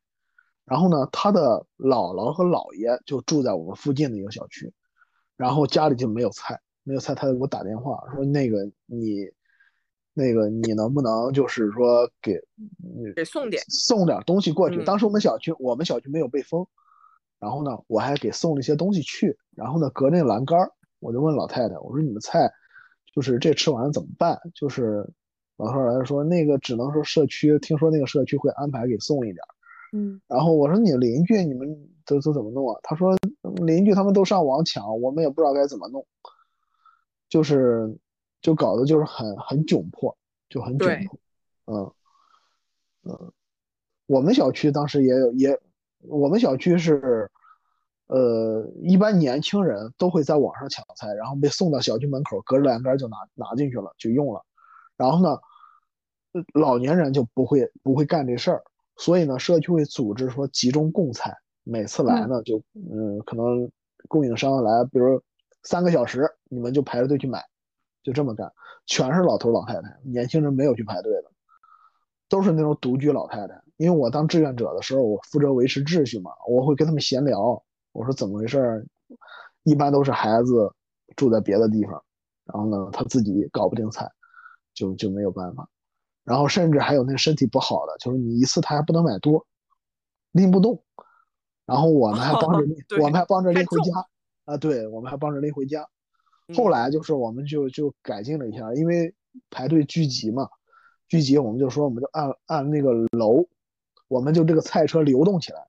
[0.66, 4.72] 然后呢，他的姥姥和姥爷就住在我们附近的一个小区，
[5.36, 9.28] 然后家里就没有菜，没有菜，他就给我打电话说：“那个你，
[10.20, 12.34] 那个你能不能就是说给，
[13.16, 16.68] 给送点送点东西过去？”当时我们小区我们小区没有被封，
[17.40, 20.60] 然后呢，我还给送了一些东西去，然后呢，隔那栏杆
[21.00, 22.52] 我就问老太太：“我说你们菜，
[23.16, 25.10] 就是这吃完了怎么办？”就是
[25.58, 29.38] 老太太说：“那个只能说社区，听说那个社区会安排给送一点。”
[29.92, 31.68] 嗯，然后我说你邻居你们
[32.06, 32.78] 都都怎么弄啊？
[32.84, 33.18] 他说
[33.66, 36.06] 邻居他们都上网抢，我们也不知道该怎么弄，
[37.28, 37.98] 就是
[38.42, 40.16] 就搞得就是很很窘迫，
[40.50, 41.20] 就很窘迫。
[41.66, 41.94] 嗯
[43.04, 43.32] 嗯，
[44.08, 45.60] 我们小区当时也有也，
[46.02, 47.30] 我们小区是
[48.08, 54.44] 呃，一般年轻人都会在网上抢菜，然后被送到小区门口，隔着栏杆就拿拿进去了，就用了。
[54.98, 55.40] 然后呢，
[56.54, 58.64] 老年人就不会不会干这事儿，
[58.98, 63.72] 所以呢，社区会组织说集中供菜，每次来呢就嗯，可能
[64.08, 65.22] 供应商来，比如
[65.64, 67.46] 三个小时，你们就排着队去买，
[68.04, 68.52] 就这么干，
[68.86, 71.26] 全是老头老太太，年轻人没有去排队的，
[72.28, 73.62] 都是那种独居老太太。
[73.78, 78.88] 因为我当志愿者的时候，我负责维持秩序嘛，我会跟他们闲聊，我说怎么回事？
[79.64, 80.74] 一般都是孩子
[81.16, 82.04] 住在别的地方，
[82.46, 84.10] 然后呢，他自己搞不定菜。
[84.76, 85.68] 就就没有办法，
[86.24, 89.46] 然后甚至还有那身体不好的，就是你一次他还不能买多，
[90.32, 90.82] 拎不动，
[91.66, 94.08] 然后我们还帮着 拎，我们还帮着拎回家
[94.46, 95.86] 啊，对，我们还帮着拎回家。
[96.56, 99.14] 后来就是我们就就改进了一下，因为
[99.50, 100.50] 排队聚集嘛，
[101.08, 103.48] 聚集我们就说我们就按按那个楼，
[104.08, 105.68] 我们就这个菜车流动起来，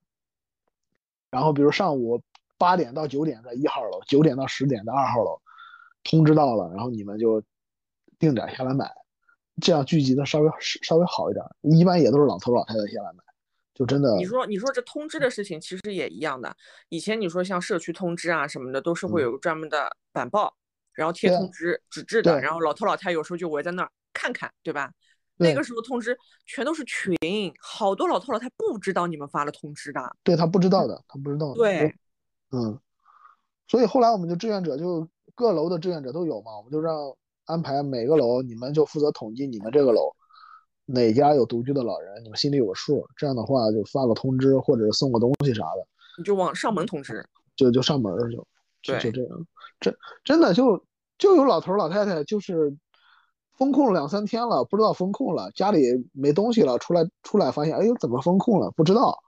[1.30, 2.22] 然后比如上午
[2.58, 5.40] 八点到九点在一号楼，九点到十点在二号楼，
[6.04, 7.42] 通知到了，然后你们就
[8.18, 8.90] 定点下来买。
[9.60, 13.22] 这样聚集的稍微稍微好一点，一般也都是老头老太太下来买，
[13.74, 14.16] 就真的。
[14.16, 16.56] 你说你说这通知的事情其实也一样的，
[16.88, 20.54] 以前你说像社区通知啊什么的，都是会有专门的板报，
[20.94, 24.92] 然后贴通知纸质的，然后老头老太太有时候就围在那儿看看，对吧？
[25.36, 26.16] 那个时候通知
[26.46, 27.16] 全都是群，
[27.60, 31.54] 好多老头老太不知道你们发了通知的，对他不知道的，他不知道。
[31.54, 31.94] 对，
[32.52, 32.78] 嗯，
[33.68, 36.94] 所以后来我们就志愿者就各楼的志愿者都有嘛，我们就让。
[37.46, 40.14] 安排每个楼，你们就负责统计你们这个楼
[40.84, 43.04] 哪家有独居的老人，你们心里有个数。
[43.16, 45.84] 这样的话，就发个通知或者送个东西啥的，
[46.16, 47.26] 你就往上门通知，
[47.56, 48.46] 就就上门就
[48.82, 49.46] 就就这样。
[49.80, 50.84] 真真的就
[51.18, 52.76] 就有老头老太太，就是
[53.56, 58.70] 封控两三天了，不知道封控了，家里没东西了，出来出来发现，哎呦，怎么封控了？
[58.72, 59.18] 不知道。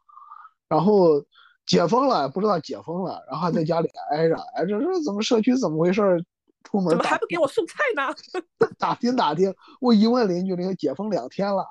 [0.69, 1.23] 然后
[1.67, 6.25] 解封了，不知道解封了，然后还在家里挨着，哎，这这怎么社区怎么回事？
[6.65, 8.03] 出门怎么还不给我送菜呢？
[8.79, 11.67] 打听打听，我一问邻居，那个解封两天了，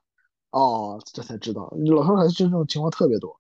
[0.52, 3.36] 哦，这才知道，老头孩子这种情况特别多。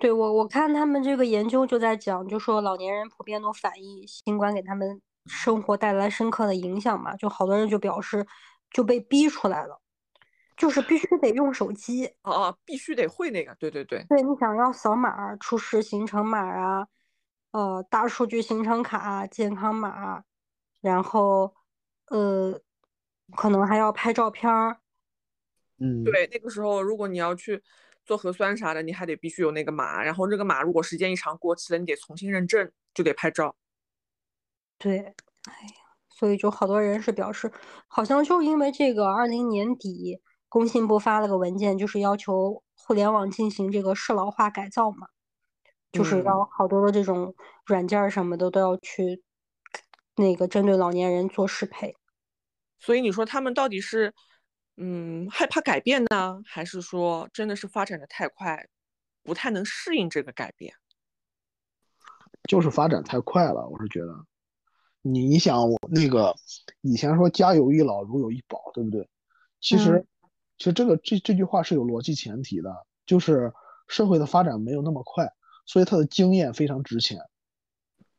[0.00, 8.26] 对我我看他们这个研究就在讲，就说老年人普遍都反映新冠给他们生活带来深刻的影响嘛，就好多人就表示
[8.70, 9.80] 就被逼出来了，
[10.56, 16.86] 就是必须得用手机，哦哦，必须得会那个，对对对，对你想要扫码出示行程码啊。
[17.50, 20.22] 呃，大数据行程卡、健康码，
[20.82, 21.54] 然后
[22.10, 22.60] 呃，
[23.34, 24.80] 可能还要拍照片儿。
[25.78, 27.62] 嗯，对，那个时候如果你要去
[28.08, 33.54] 做核酸啥的，你还得必须有那个码，然后这个码如果时间一长过期了，你得重新认证，就得拍照。
[34.78, 35.14] 对，哎呀，
[36.08, 37.52] 所以就好多人是表示，
[37.86, 45.08] 好像就因为这个，二零年底工信部发了个文件，就是要求互联网进行这个适老化改造嘛。
[45.90, 47.34] 就是要好多的这种
[47.64, 49.22] 软件什么的都要去
[50.16, 51.94] 那个针对老年人做适配，
[52.78, 54.12] 所以你说他们到底是
[54.80, 58.68] 嗯害怕改变呢，还是说真的是发展的太快，
[59.22, 60.72] 不太能适应这个改变？
[62.48, 64.24] 就是发展太快了，我是觉得，
[65.02, 66.34] 你想我那个
[66.80, 69.08] 以前说家有一老如有一宝，对不对？
[69.60, 70.06] 其实
[70.56, 73.52] 其实这个这这句话是有逻辑前提的，就是
[73.88, 75.28] 社会的发展没有那么快。
[75.66, 77.18] 所以他的经验非常值钱，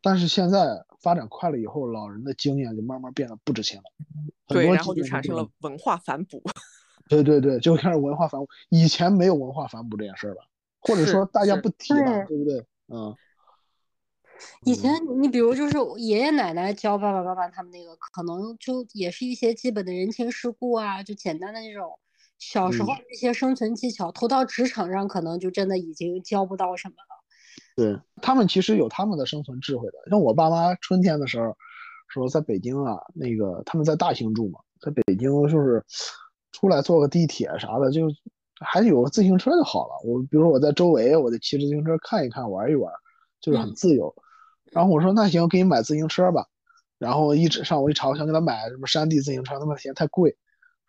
[0.02, 3.84] 但是现在发展快了以后，老人的经验就慢慢变得不值钱了。
[4.48, 6.42] 对，然后就产生了文化反哺。
[7.10, 8.48] 对对对，就开始文化反哺。
[8.70, 10.42] 以前没有文化反哺这件事儿吧？
[10.80, 12.66] 或者说大家不提了，对不对？
[12.88, 13.16] 嗯。
[14.64, 22.00] 以前你比如就是爷爷奶奶教爸爸妈妈他们那个，可能就也是一些基本的人情世故啊，就简单的那种
[22.38, 27.19] 小时候一些生存技巧，投到职场上可能就真的已经教不到什么了。
[27.80, 31.56] 对他们其实有他们的生存智慧的，像我爸妈春天的时候，
[32.10, 35.82] 说在北京啊，那个他们在大兴住嘛，在北京就是
[36.52, 38.08] 出来坐个地铁啥的，就
[38.60, 39.94] 还有个自行车就好了。
[40.04, 42.92] 我比如说我在周围，我就骑着自行车看一看，玩一玩，
[43.40, 44.14] 就是很自由。
[44.72, 46.46] 然后我说那行，给你买自行车吧。
[46.98, 50.36] 然后一直上午一查，我想给他买什么山地自行车，他们嫌太贵，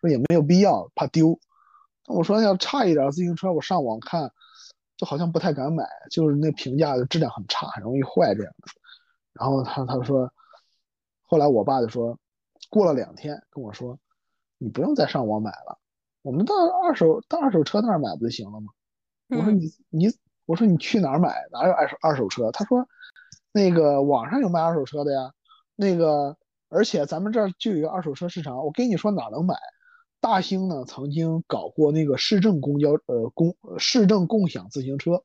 [0.01, 1.39] 说也没有必要，怕丢。
[2.07, 4.29] 我说要差一点自行车，我上网看。
[5.01, 8.67] 就好像不太敢买，就是那评价的质量很差，很容易坏这样的。
[9.33, 10.31] 然后他他说，
[11.23, 12.19] 后来我爸就说，
[12.69, 13.97] 过了两天跟我说，
[14.59, 15.79] 你不用再上网买了，
[16.21, 18.67] 我们到二手到二手车那儿买不就行了吗？
[19.29, 20.05] 我说你你
[20.45, 21.47] 我说你去哪儿买？
[21.51, 22.51] 哪有二手二手车？
[22.51, 22.87] 他说，
[23.51, 25.33] 那个网上有卖二手车的呀，
[25.75, 26.37] 那个
[26.69, 29.55] 而且咱们这儿就有一个二手车市场，我跟你说哪能买。
[30.21, 35.23] 大兴呢曾经搞过那个市政公交，呃，公市政共享自行车，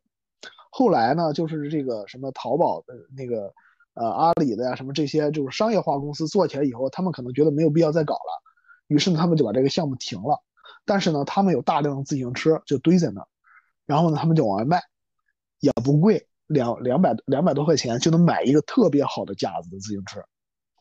[0.71, 3.53] 后来呢，就是这个什么淘宝的那个
[3.93, 8.43] 呃阿里的呀，什么这些就是商业化公司做起来以后，他们可能觉得没有必要再搞了，
[8.87, 10.43] 于是呢，他们就把这个项目停了。
[10.87, 13.29] 但是呢，他们有大量的自行车就堆在那儿，
[13.85, 14.81] 然后呢，他们就往外卖，
[15.61, 20.25] 也不贵，两两百两百多块钱就能买一个特别好的架子的自行车。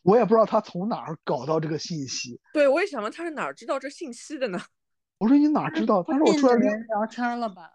[0.06, 2.40] 我也不知道他从哪儿搞到这个信息。
[2.54, 4.62] 对，我也想问他是哪儿知道这信息的呢？
[5.18, 6.04] 我说你哪知道？
[6.04, 7.72] 他说我出来聊天了吧？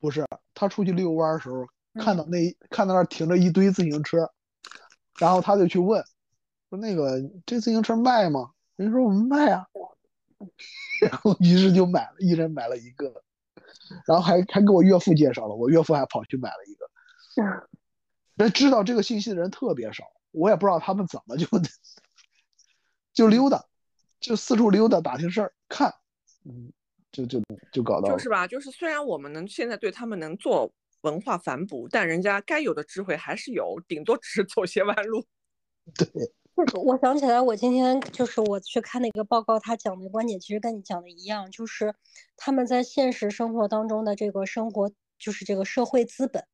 [0.00, 1.66] 不是，他出去遛弯的时候
[2.00, 4.30] 看到那看到那儿停着一堆自行车，
[5.18, 6.02] 然后他就去问，
[6.70, 8.52] 说那个这自行车卖吗？
[8.76, 9.66] 人说我们卖啊。
[11.02, 13.22] 然后于是就买了，一人买了一个，
[14.06, 16.88] 然后还还给我岳父介绍了，我岳父还跑去买了一个。
[18.36, 20.04] 那知道这个信息的人特别少，
[20.34, 21.46] 我也不知道他们怎么就
[23.12, 23.64] 就溜达，
[24.20, 25.94] 就四处溜达打听事儿看，
[26.44, 26.72] 嗯，
[27.12, 27.40] 就就
[27.72, 30.72] 就搞到就是吧，就是虽然我们能现在对他们能做
[31.02, 35.24] 文化反哺，但人家该有的智慧还是有，顶多只是走些弯路。
[35.96, 36.08] 对。
[36.84, 41.92] 我想起来，我今天就是我去看那个报告，他讲的观点其实跟你讲的一样，就是
[42.36, 46.46] 他们在现实生活当中的这个生活，就是这个社会资本。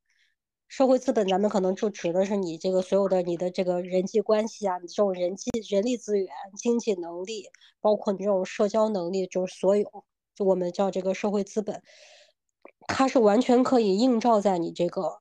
[0.71, 7.49] 社会资本，咱们可能就指的是你这个所有的你的这个人际关系啊，你这种人际人力资源、经济能力，
[7.81, 11.83] 包括你这种社交能力，就是所有，就我们叫这个社会资本，
[12.87, 15.19] 它是完全可以映照在你这个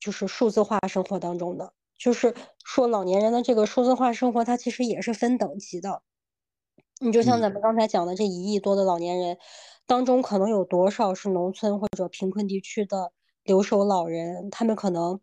[0.00, 1.74] 就是数字化生活当中的。
[1.98, 2.34] 就是
[2.64, 6.00] 说，老年人的这个数字化生活，它其实也是分等级的。
[6.98, 9.36] 你就像咱们刚才讲的，这一亿多的老年人
[9.86, 13.12] 当中，可能有多少是农村或者贫困地区的
[13.48, 14.48] 留守老人？
[14.50, 15.20] 他们可能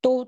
[0.00, 0.26] 都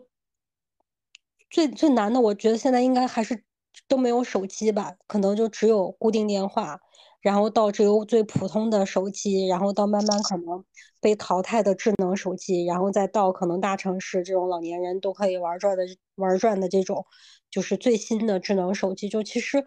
[1.50, 3.42] 最最难的，我觉得现在应该还是
[3.88, 6.80] 都没有手机吧，可能就只有固定电话。
[7.20, 10.64] 然后到只有最普通的手机，然后到慢慢可能
[11.00, 15.82] 被淘汰的智能手机，然后再到可能大城市这种老年人都可以玩转的
[16.14, 17.04] 玩转的这种，
[17.50, 19.08] 就是最新的智能手机。
[19.08, 19.64] 就其实，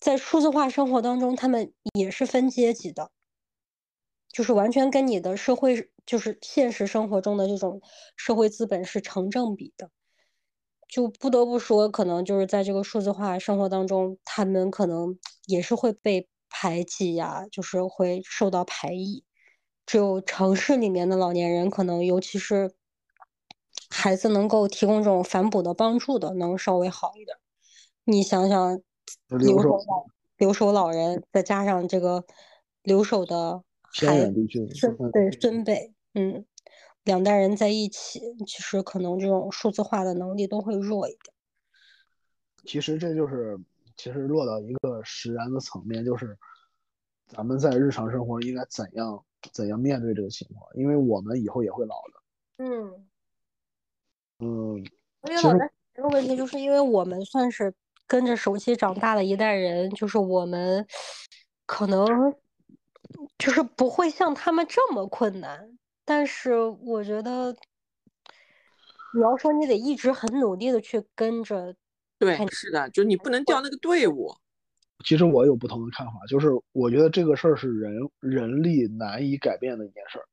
[0.00, 3.10] 在数字化生活当中，他们也是分阶级的，
[4.38, 7.82] 就是完全跟你的社会，就是现实生活中的这种
[8.16, 9.90] 社会资本是成正比的。
[10.86, 16.28] 就不得不说，可能就是在这个数字化生活当中，他们可能也是会被。
[16.50, 19.22] 排挤呀，就是会受到排异。
[19.84, 22.72] 只有城市里面的老年人，可能尤其是
[23.90, 27.36] 孩子，能够提供这种反哺的帮助的，能稍微好一点。
[28.04, 28.80] 你想想，
[29.28, 30.06] 留守老
[30.38, 32.24] 留守老人，再加上这个
[32.82, 33.62] 留守的
[33.92, 34.32] 孩
[34.74, 36.44] 孙，对孙辈，嗯，
[37.04, 41.34] 两代人在一起，其实可能这种数字化的能力都会弱一点。
[42.64, 43.58] 其实这就是。
[44.00, 46.38] 其实落到一个实然的层面，就是
[47.26, 52.64] 咱们在日常生活应该怎样怎样面对这个情况，因为我们以后也会老的。
[52.64, 53.08] 嗯
[54.38, 54.86] 嗯。
[55.24, 57.74] 因为老的这个问题，就是因为我们算是
[58.06, 60.86] 跟着手机长大的一代人，就是我们
[61.66, 62.06] 可能
[63.38, 67.56] 就是不会像他们这么困难，但是我觉得
[69.14, 71.74] 你要说你得一直很努力的去跟着。
[72.18, 74.34] 对，是的，就你不能掉那个队伍。
[75.04, 80.24] 其实我有不同的看法，就是我觉得这个事儿是人人力难以改变的一件事儿。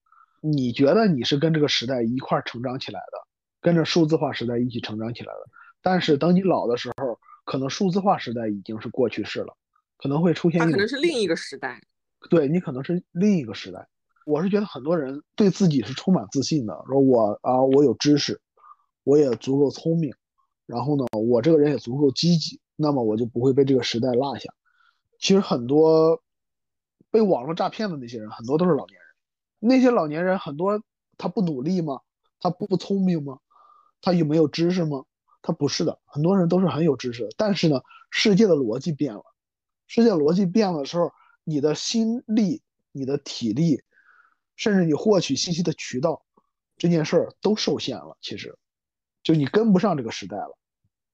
[0.41, 3.27] 你觉得你是跟这个时代一块儿成长起来的，
[3.61, 5.41] 跟着数字化时代一起成长起来的，
[5.83, 9.55] 但是等你老的时候，可能数字化时代已经是过去式了，
[9.99, 10.59] 可能会出现。
[10.59, 11.79] 它可能是另一个时代。
[12.29, 13.87] 对你可能是另一个时代。
[14.25, 18.41] 我是觉得很多人对自己是充满自信的，说我啊，我有知识，
[19.03, 20.13] 我也足够聪明。
[20.65, 24.51] 然后呢，我这个人也足够积极，那么我就不会被这个时代落下。
[25.19, 26.21] 其实很多
[27.11, 29.07] 被网络诈骗的那些人，很多都是老年人。
[29.59, 30.81] 那些老年人很多，
[31.17, 32.01] 他不努力吗？
[32.39, 33.37] 他不聪明吗？
[34.01, 35.03] 他有没有知识吗？
[35.43, 37.29] 他不是的，很多人都是很有知识的。
[37.37, 39.23] 但是呢，世界的逻辑变了，
[39.85, 41.11] 世界逻辑变了的时候，
[41.45, 43.81] 你的心力、你的体力，
[44.57, 46.25] 甚至你获取信息的渠道，
[46.75, 48.17] 这件事儿都受限了。
[48.19, 48.53] 其实。
[49.23, 50.55] 就你跟不上这个时代了，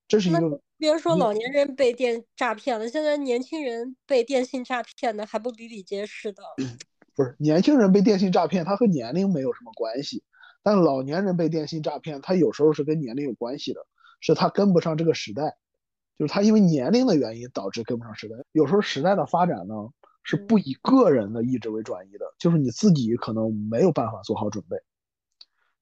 [0.05, 0.61] 这是一个。
[0.77, 6.43] 别说老年人被电诈骗了，现在年轻人被电信诈骗的还不比比皆是的。
[7.15, 10.23] 不是年轻人被电信诈骗，他和年龄没有什么关系，
[10.61, 13.79] 但老年人被电信诈骗，他有时候是跟年龄有关系的，
[14.19, 15.55] 是他跟不上这个时代，
[16.19, 18.35] 就是他因为年龄的原因导致跟不上时代。
[18.51, 19.73] 有时候时代的发展呢，
[20.23, 24.77] 是不以个人的意志为转移的，就是你自己可能没有办法做好准备，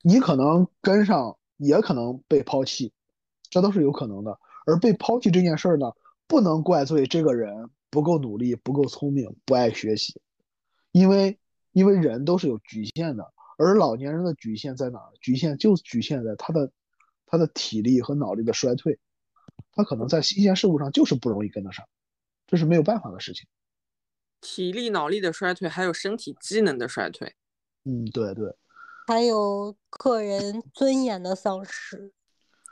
[0.02, 1.36] 你可能跟上。
[1.62, 2.94] 也可能被抛弃，
[3.50, 4.40] 这都是有可能的。
[4.66, 5.92] 而被抛弃这件事儿呢，
[6.26, 10.22] 不能怪罪这个人不够努力、不够聪明、不爱学习，
[10.94, 11.38] 因为
[11.74, 13.34] 因为人都是有局限的。
[13.58, 15.12] 而老年人的局限在哪儿？
[15.20, 16.72] 局限就局限在他的
[17.26, 18.98] 他的体力和脑力的衰退，
[19.74, 21.86] 他可能在新鲜事物上就是不容易跟得上，
[22.48, 23.50] 这是没有办法的事情。
[24.42, 27.36] 体力、脑力的衰退，还有身体机能的衰退。
[27.86, 28.56] 嗯，对对。
[29.08, 32.14] 还有个人尊严的丧失，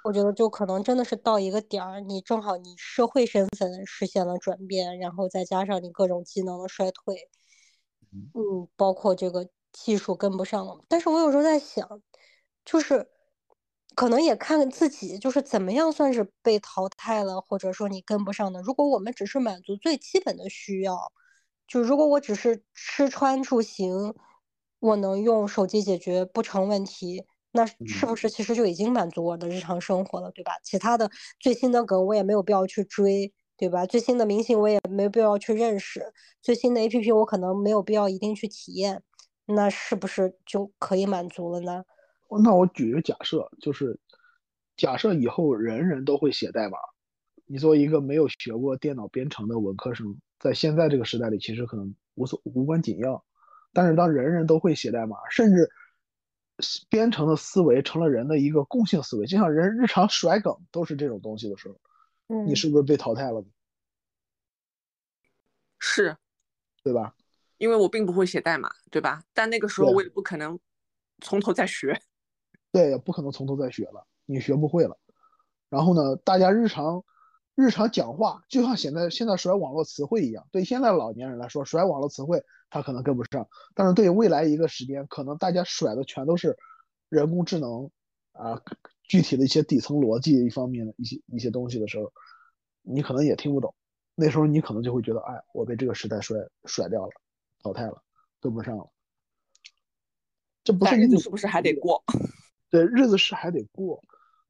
[0.04, 7.30] 我觉得就可能真的是到一个点儿，你正好你社会身份实现了转变，然后再加上你各种技能的衰退，
[8.12, 10.80] 嗯，包括这个技术跟不上了。
[10.88, 12.02] 但是我有时候在想，
[12.64, 13.10] 就是
[13.96, 18.62] 可能也看自己，就是怎么样算是被淘汰了，或者说你跟不上的。
[18.62, 21.12] 如果我们只是满足最基本的需要，
[21.68, 24.14] 就如果我只是吃穿住行。
[24.80, 30.52] 我能用手机解决不成问题，那是不是其实就已经满足我的日常生活了，对吧？
[30.64, 31.10] 其他的
[31.40, 33.88] 最新的梗我也没有必要去追，对吧？
[33.88, 36.14] 最新的明星我也没必要去认识，
[36.44, 39.02] 最新的 APP 我可能没有必要一定去体验，
[39.48, 41.84] 那是不是就可以满足了呢？
[42.44, 44.00] 那我举个假设，就是
[44.76, 46.78] 假设以后人人都会写代码，
[47.48, 53.24] 你作为一个没有学过电脑编程的文科生，在现在这个时代里，其实可能无所无关紧要。
[53.74, 55.70] 但是当人人都会写代码，甚至
[56.90, 63.44] 编程的思维成了人的一个共性思维，就像人日常甩梗都是这种东西的时候，你是不是被淘汰了？
[65.80, 66.16] 是，
[66.84, 67.16] 对吧？
[67.58, 69.24] 因为我并不会写代码，对吧？
[69.34, 70.60] 但那个时候我也不可能
[71.22, 72.00] 从头再学，
[72.72, 74.98] 对，也不可能从头再学了，你学不会了。
[75.70, 77.04] 然后呢，大家日常。
[77.58, 86.56] 日常讲话就像现在现在甩网络词汇一样，对现在老年人来说，甩网络词汇他可能跟不上，但是对未来一个时间，可能大家甩的全都是
[87.10, 87.90] 人工智能
[88.34, 88.62] 啊，
[89.02, 92.14] 具体的一些底层逻辑一方面的一些一些东西的时候，
[92.84, 93.74] 你可能也听不懂。
[94.14, 97.12] 那时候你可能就会觉得，哎，我被这个时代甩甩掉了，
[97.64, 98.04] 淘汰了，
[98.40, 98.88] 跟不上了。
[100.64, 102.04] 这不是日子是不是还得过？
[102.70, 104.04] 对，日子是还得过，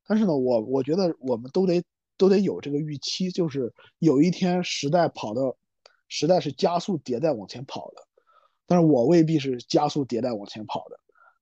[0.05, 1.81] 但是呢，我我觉得我们都得。
[2.17, 5.55] 都得有这个预期，就是有一天时代跑到，
[6.07, 8.07] 时代是加速迭代往前跑的，
[8.65, 10.99] 但是我未必是加速迭代往前跑的，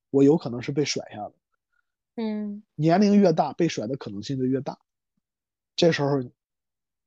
[0.10, 1.34] 我有可能是被甩下的。
[2.16, 4.78] 嗯，年龄越大，被甩的可能性就越大。
[5.78, 6.22] 这时候，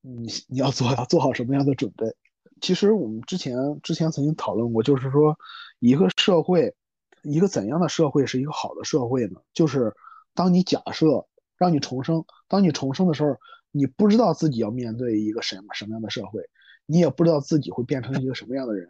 [0.00, 2.14] 你你要做要做好什么样的准备？
[2.60, 5.38] 其实我们之前之前曾经讨论过，就是说
[5.78, 6.74] 一个社会，
[7.22, 9.40] 一个怎样的社会是一个好的社会呢？
[9.52, 9.94] 就是
[10.32, 13.36] 当你假设让你重生，当你重生的时候。
[13.78, 16.42] 你不知道自己要面对一个什么什么样的社会，
[16.84, 18.88] 你也不知道自己会变成一个什么样的人，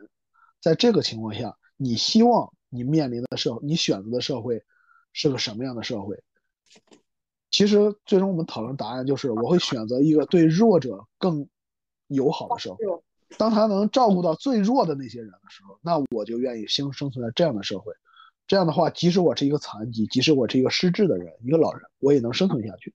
[0.62, 4.64] 在这个情况下，你希望你面临的社会，你选择的社会
[5.12, 6.18] 是个什么样的社会？
[7.50, 11.46] 其实最终我们讨论答案就是，我会选择一个对弱者更
[12.06, 12.78] 友好的社会。
[13.36, 17.92] 当他能照顾到最弱的那些人的时候，那我就愿意生生存在这样的社会。
[18.46, 22.94] 这样的话，即使我是一个残疾，即使我是一个失智的人，一个老人，我也能生存下去。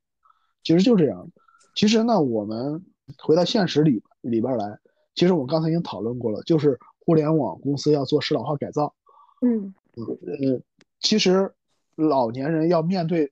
[0.64, 1.30] 其实就这样。
[1.76, 2.86] 其实呢，我们
[3.18, 4.80] 回到现实里里边来，
[5.16, 8.94] 其实我刚才已经讨论过了，就是互联网公司要做适老化改造。
[9.42, 10.62] 嗯呃，
[11.00, 11.54] 其实
[11.96, 13.32] 老年人要面对，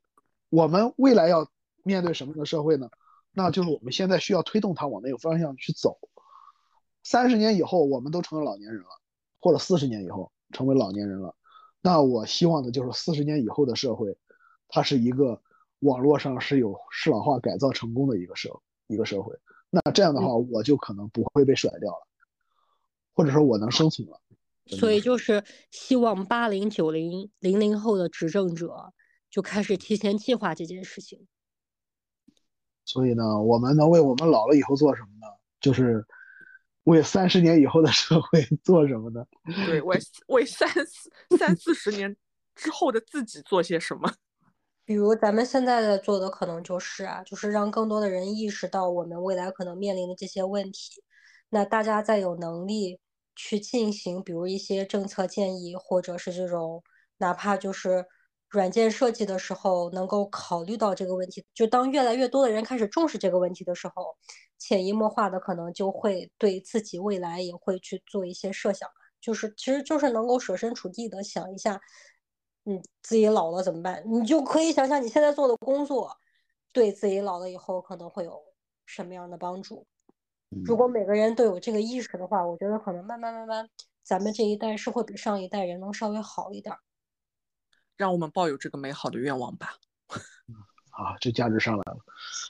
[0.50, 1.48] 我们未来要
[1.84, 2.90] 面对什么样的社会呢？
[3.32, 5.98] 那就是我们现在需要推动它往那个方向去走。
[7.04, 8.90] 三十年以后，我们都成了老年人了，
[9.40, 11.36] 或者四十年以后成为老年人了，
[11.82, 14.18] 那我希望的就是四十年以后的社会，
[14.68, 15.42] 它是一个。
[15.82, 18.50] 网络上是有适老化改造成功的一个社
[18.88, 19.36] 一个社会，
[19.70, 22.08] 那这样的话，我就可能不会被甩掉了，
[23.14, 24.20] 或者说我能生存了。
[24.68, 28.94] 所以就是希望八零九零零零后的执政者
[29.30, 31.28] 就开始提前计划这件事情。
[32.86, 35.28] 所以呢，我们能为我们老了以后做什么呢？
[35.60, 36.06] 就是
[36.84, 39.26] 为三十年以后的社会 做什么呢？
[39.66, 42.16] 对，为为三四三四十年
[42.56, 44.14] 之后的自己做些什么？
[44.92, 51.02] 比如咱们现在在做的可能就是啊，就是让更多的人意识到我们未来可能面临的这些问题。
[51.48, 53.00] 那大家再有能力
[53.34, 56.84] 去进行，比如一些政策建议，或者是这种
[57.20, 58.06] 哪怕就是
[58.50, 61.46] 软件设计的时候，能够考虑到这个问题。
[61.54, 64.18] 就当越来越多的人开始重视这个问题的时候，
[64.60, 68.90] 潜移默化的可能就会对自己未来也会去做一些设想。
[69.22, 71.80] 就是其实就是能够设身处地的想一下。
[72.66, 74.04] 嗯，自己老了怎么办？
[74.06, 76.16] 你就可以想想你现在做的工作，
[76.72, 78.42] 对自己老了以后可能会有
[78.86, 79.86] 什么样的帮助。
[80.66, 83.70] 如果每个人都有这个意识的话，我觉得可能慢慢慢慢，
[84.04, 86.76] 咱们这一代是会比上一代人能稍微好一点。
[87.96, 89.78] 让我们抱有这个美好的愿望吧。
[90.92, 92.00] 啊，这价值上来了。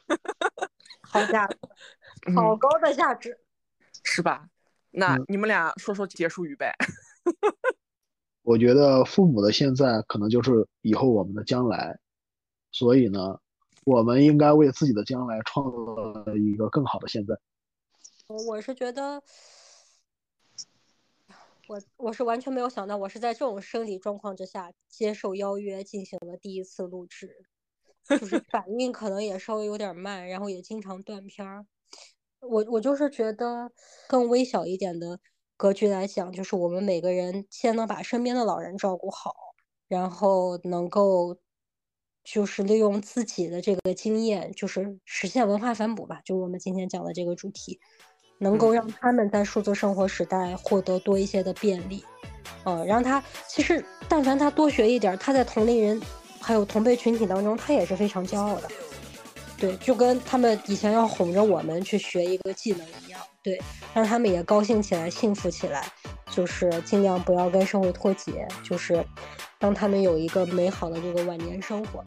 [1.04, 1.58] 好价值，
[2.36, 3.40] 好高的价值，
[4.04, 4.50] 是吧？
[4.90, 6.76] 那你们俩说说结束语呗。
[8.44, 12.00] 我觉得父母的现在可能就是以后我们的将来，
[12.72, 13.40] 所以呢，
[13.86, 17.36] 我们应该为自己的将来创造一个更好的现在。
[18.28, 19.22] 我我是觉得，
[21.68, 27.46] 我我是完全没有想到，我是在这种生理状况之下接受邀约进行了第一次录制，
[28.08, 31.66] 就是反应可能也稍微有点慢，然后也经常断片儿。
[32.40, 33.72] 我我就是觉得
[34.08, 35.20] 更微小一点的
[35.62, 39.32] 格局来讲，就是我们每个人先能把身边的老人照顾好，
[39.88, 41.38] 然后能够
[42.24, 47.80] 就是利用自己的这个经验，就是实现文化反哺吧，就我们今天讲的这个主题，
[48.40, 52.04] 能够让他们在数字生活时代获得多一些的便利，
[52.66, 56.02] 嗯，让他其实但凡他多学一点，他在同龄人
[56.40, 58.68] 还有同辈群体当中，他也是非常骄傲的。
[59.60, 63.60] 对，就跟他们以前要哄着我们去学一个技能一样，对，
[63.94, 65.92] 让他们也高兴起来、幸福起来，
[66.30, 69.04] 就是尽量不要跟社会脱节，就是
[69.60, 72.04] 让他们有一个美好的这个晚年生活。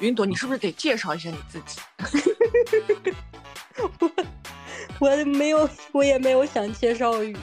[0.00, 1.80] 云朵，你是不是得介绍一下你自己？
[4.98, 7.36] 我我没有，我也没有想介绍语。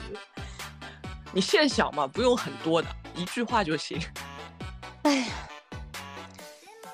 [1.32, 4.00] 你现想嘛，不用很多的，一句话就行。
[5.04, 5.26] 哎呀。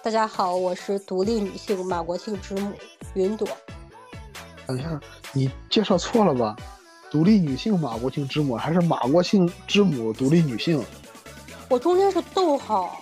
[0.04, 2.72] 大家好，我是独立女性马国庆之母
[3.14, 3.46] 云朵。
[4.66, 5.00] 等一下，
[5.32, 6.56] 你介绍错了吧？
[7.08, 10.84] 独立女性马国庆之母还是马国庆之母独立女性？
[11.68, 13.00] 我中间是逗号。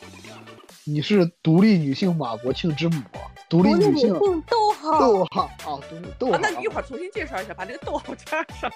[0.85, 3.03] 你是独立女性马国庆之母，
[3.49, 4.13] 独立女性
[4.47, 5.81] 逗号逗号啊，
[6.19, 6.39] 逗号。
[6.39, 8.71] 那你一会儿重新介绍一下，把这个逗号加上。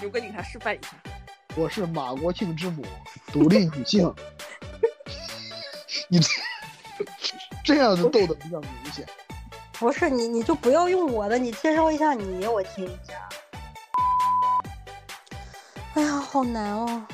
[0.00, 0.88] 牛哥，你给他示范一下。
[1.54, 2.84] 我是马国庆之母，
[3.32, 4.12] 独立女性。
[6.10, 6.18] 你。
[6.18, 6.26] 这
[7.76, 9.06] 样子斗的比较明显，
[9.72, 13.28] 不是你，你就不要用我的，你介绍一下你，我听一下。
[15.94, 17.06] 哎呀，好难哦，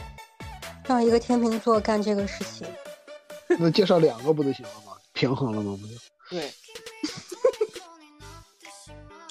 [0.86, 2.66] 让一个天秤座干这个事情。
[3.58, 4.92] 那介绍两个不就行了吗？
[5.12, 5.78] 平衡了吗？
[5.80, 5.94] 不就？
[6.30, 6.52] 对。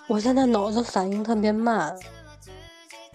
[0.07, 1.97] 我现在脑子反应特别慢。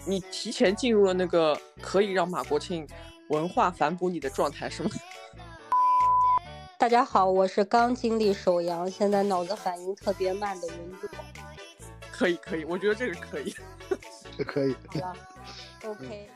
[0.05, 2.87] 你提前进入了那个可以让马国庆
[3.29, 4.89] 文化反哺你的状态，是吗？
[6.79, 11.09] 大家好，我是刚经历手阳，现在脑子反应特别慢的云朵。
[12.09, 13.53] 可以可以，我觉得这个可以，
[14.37, 14.73] 这可以。
[15.01, 15.17] 好了，
[15.85, 16.29] OK。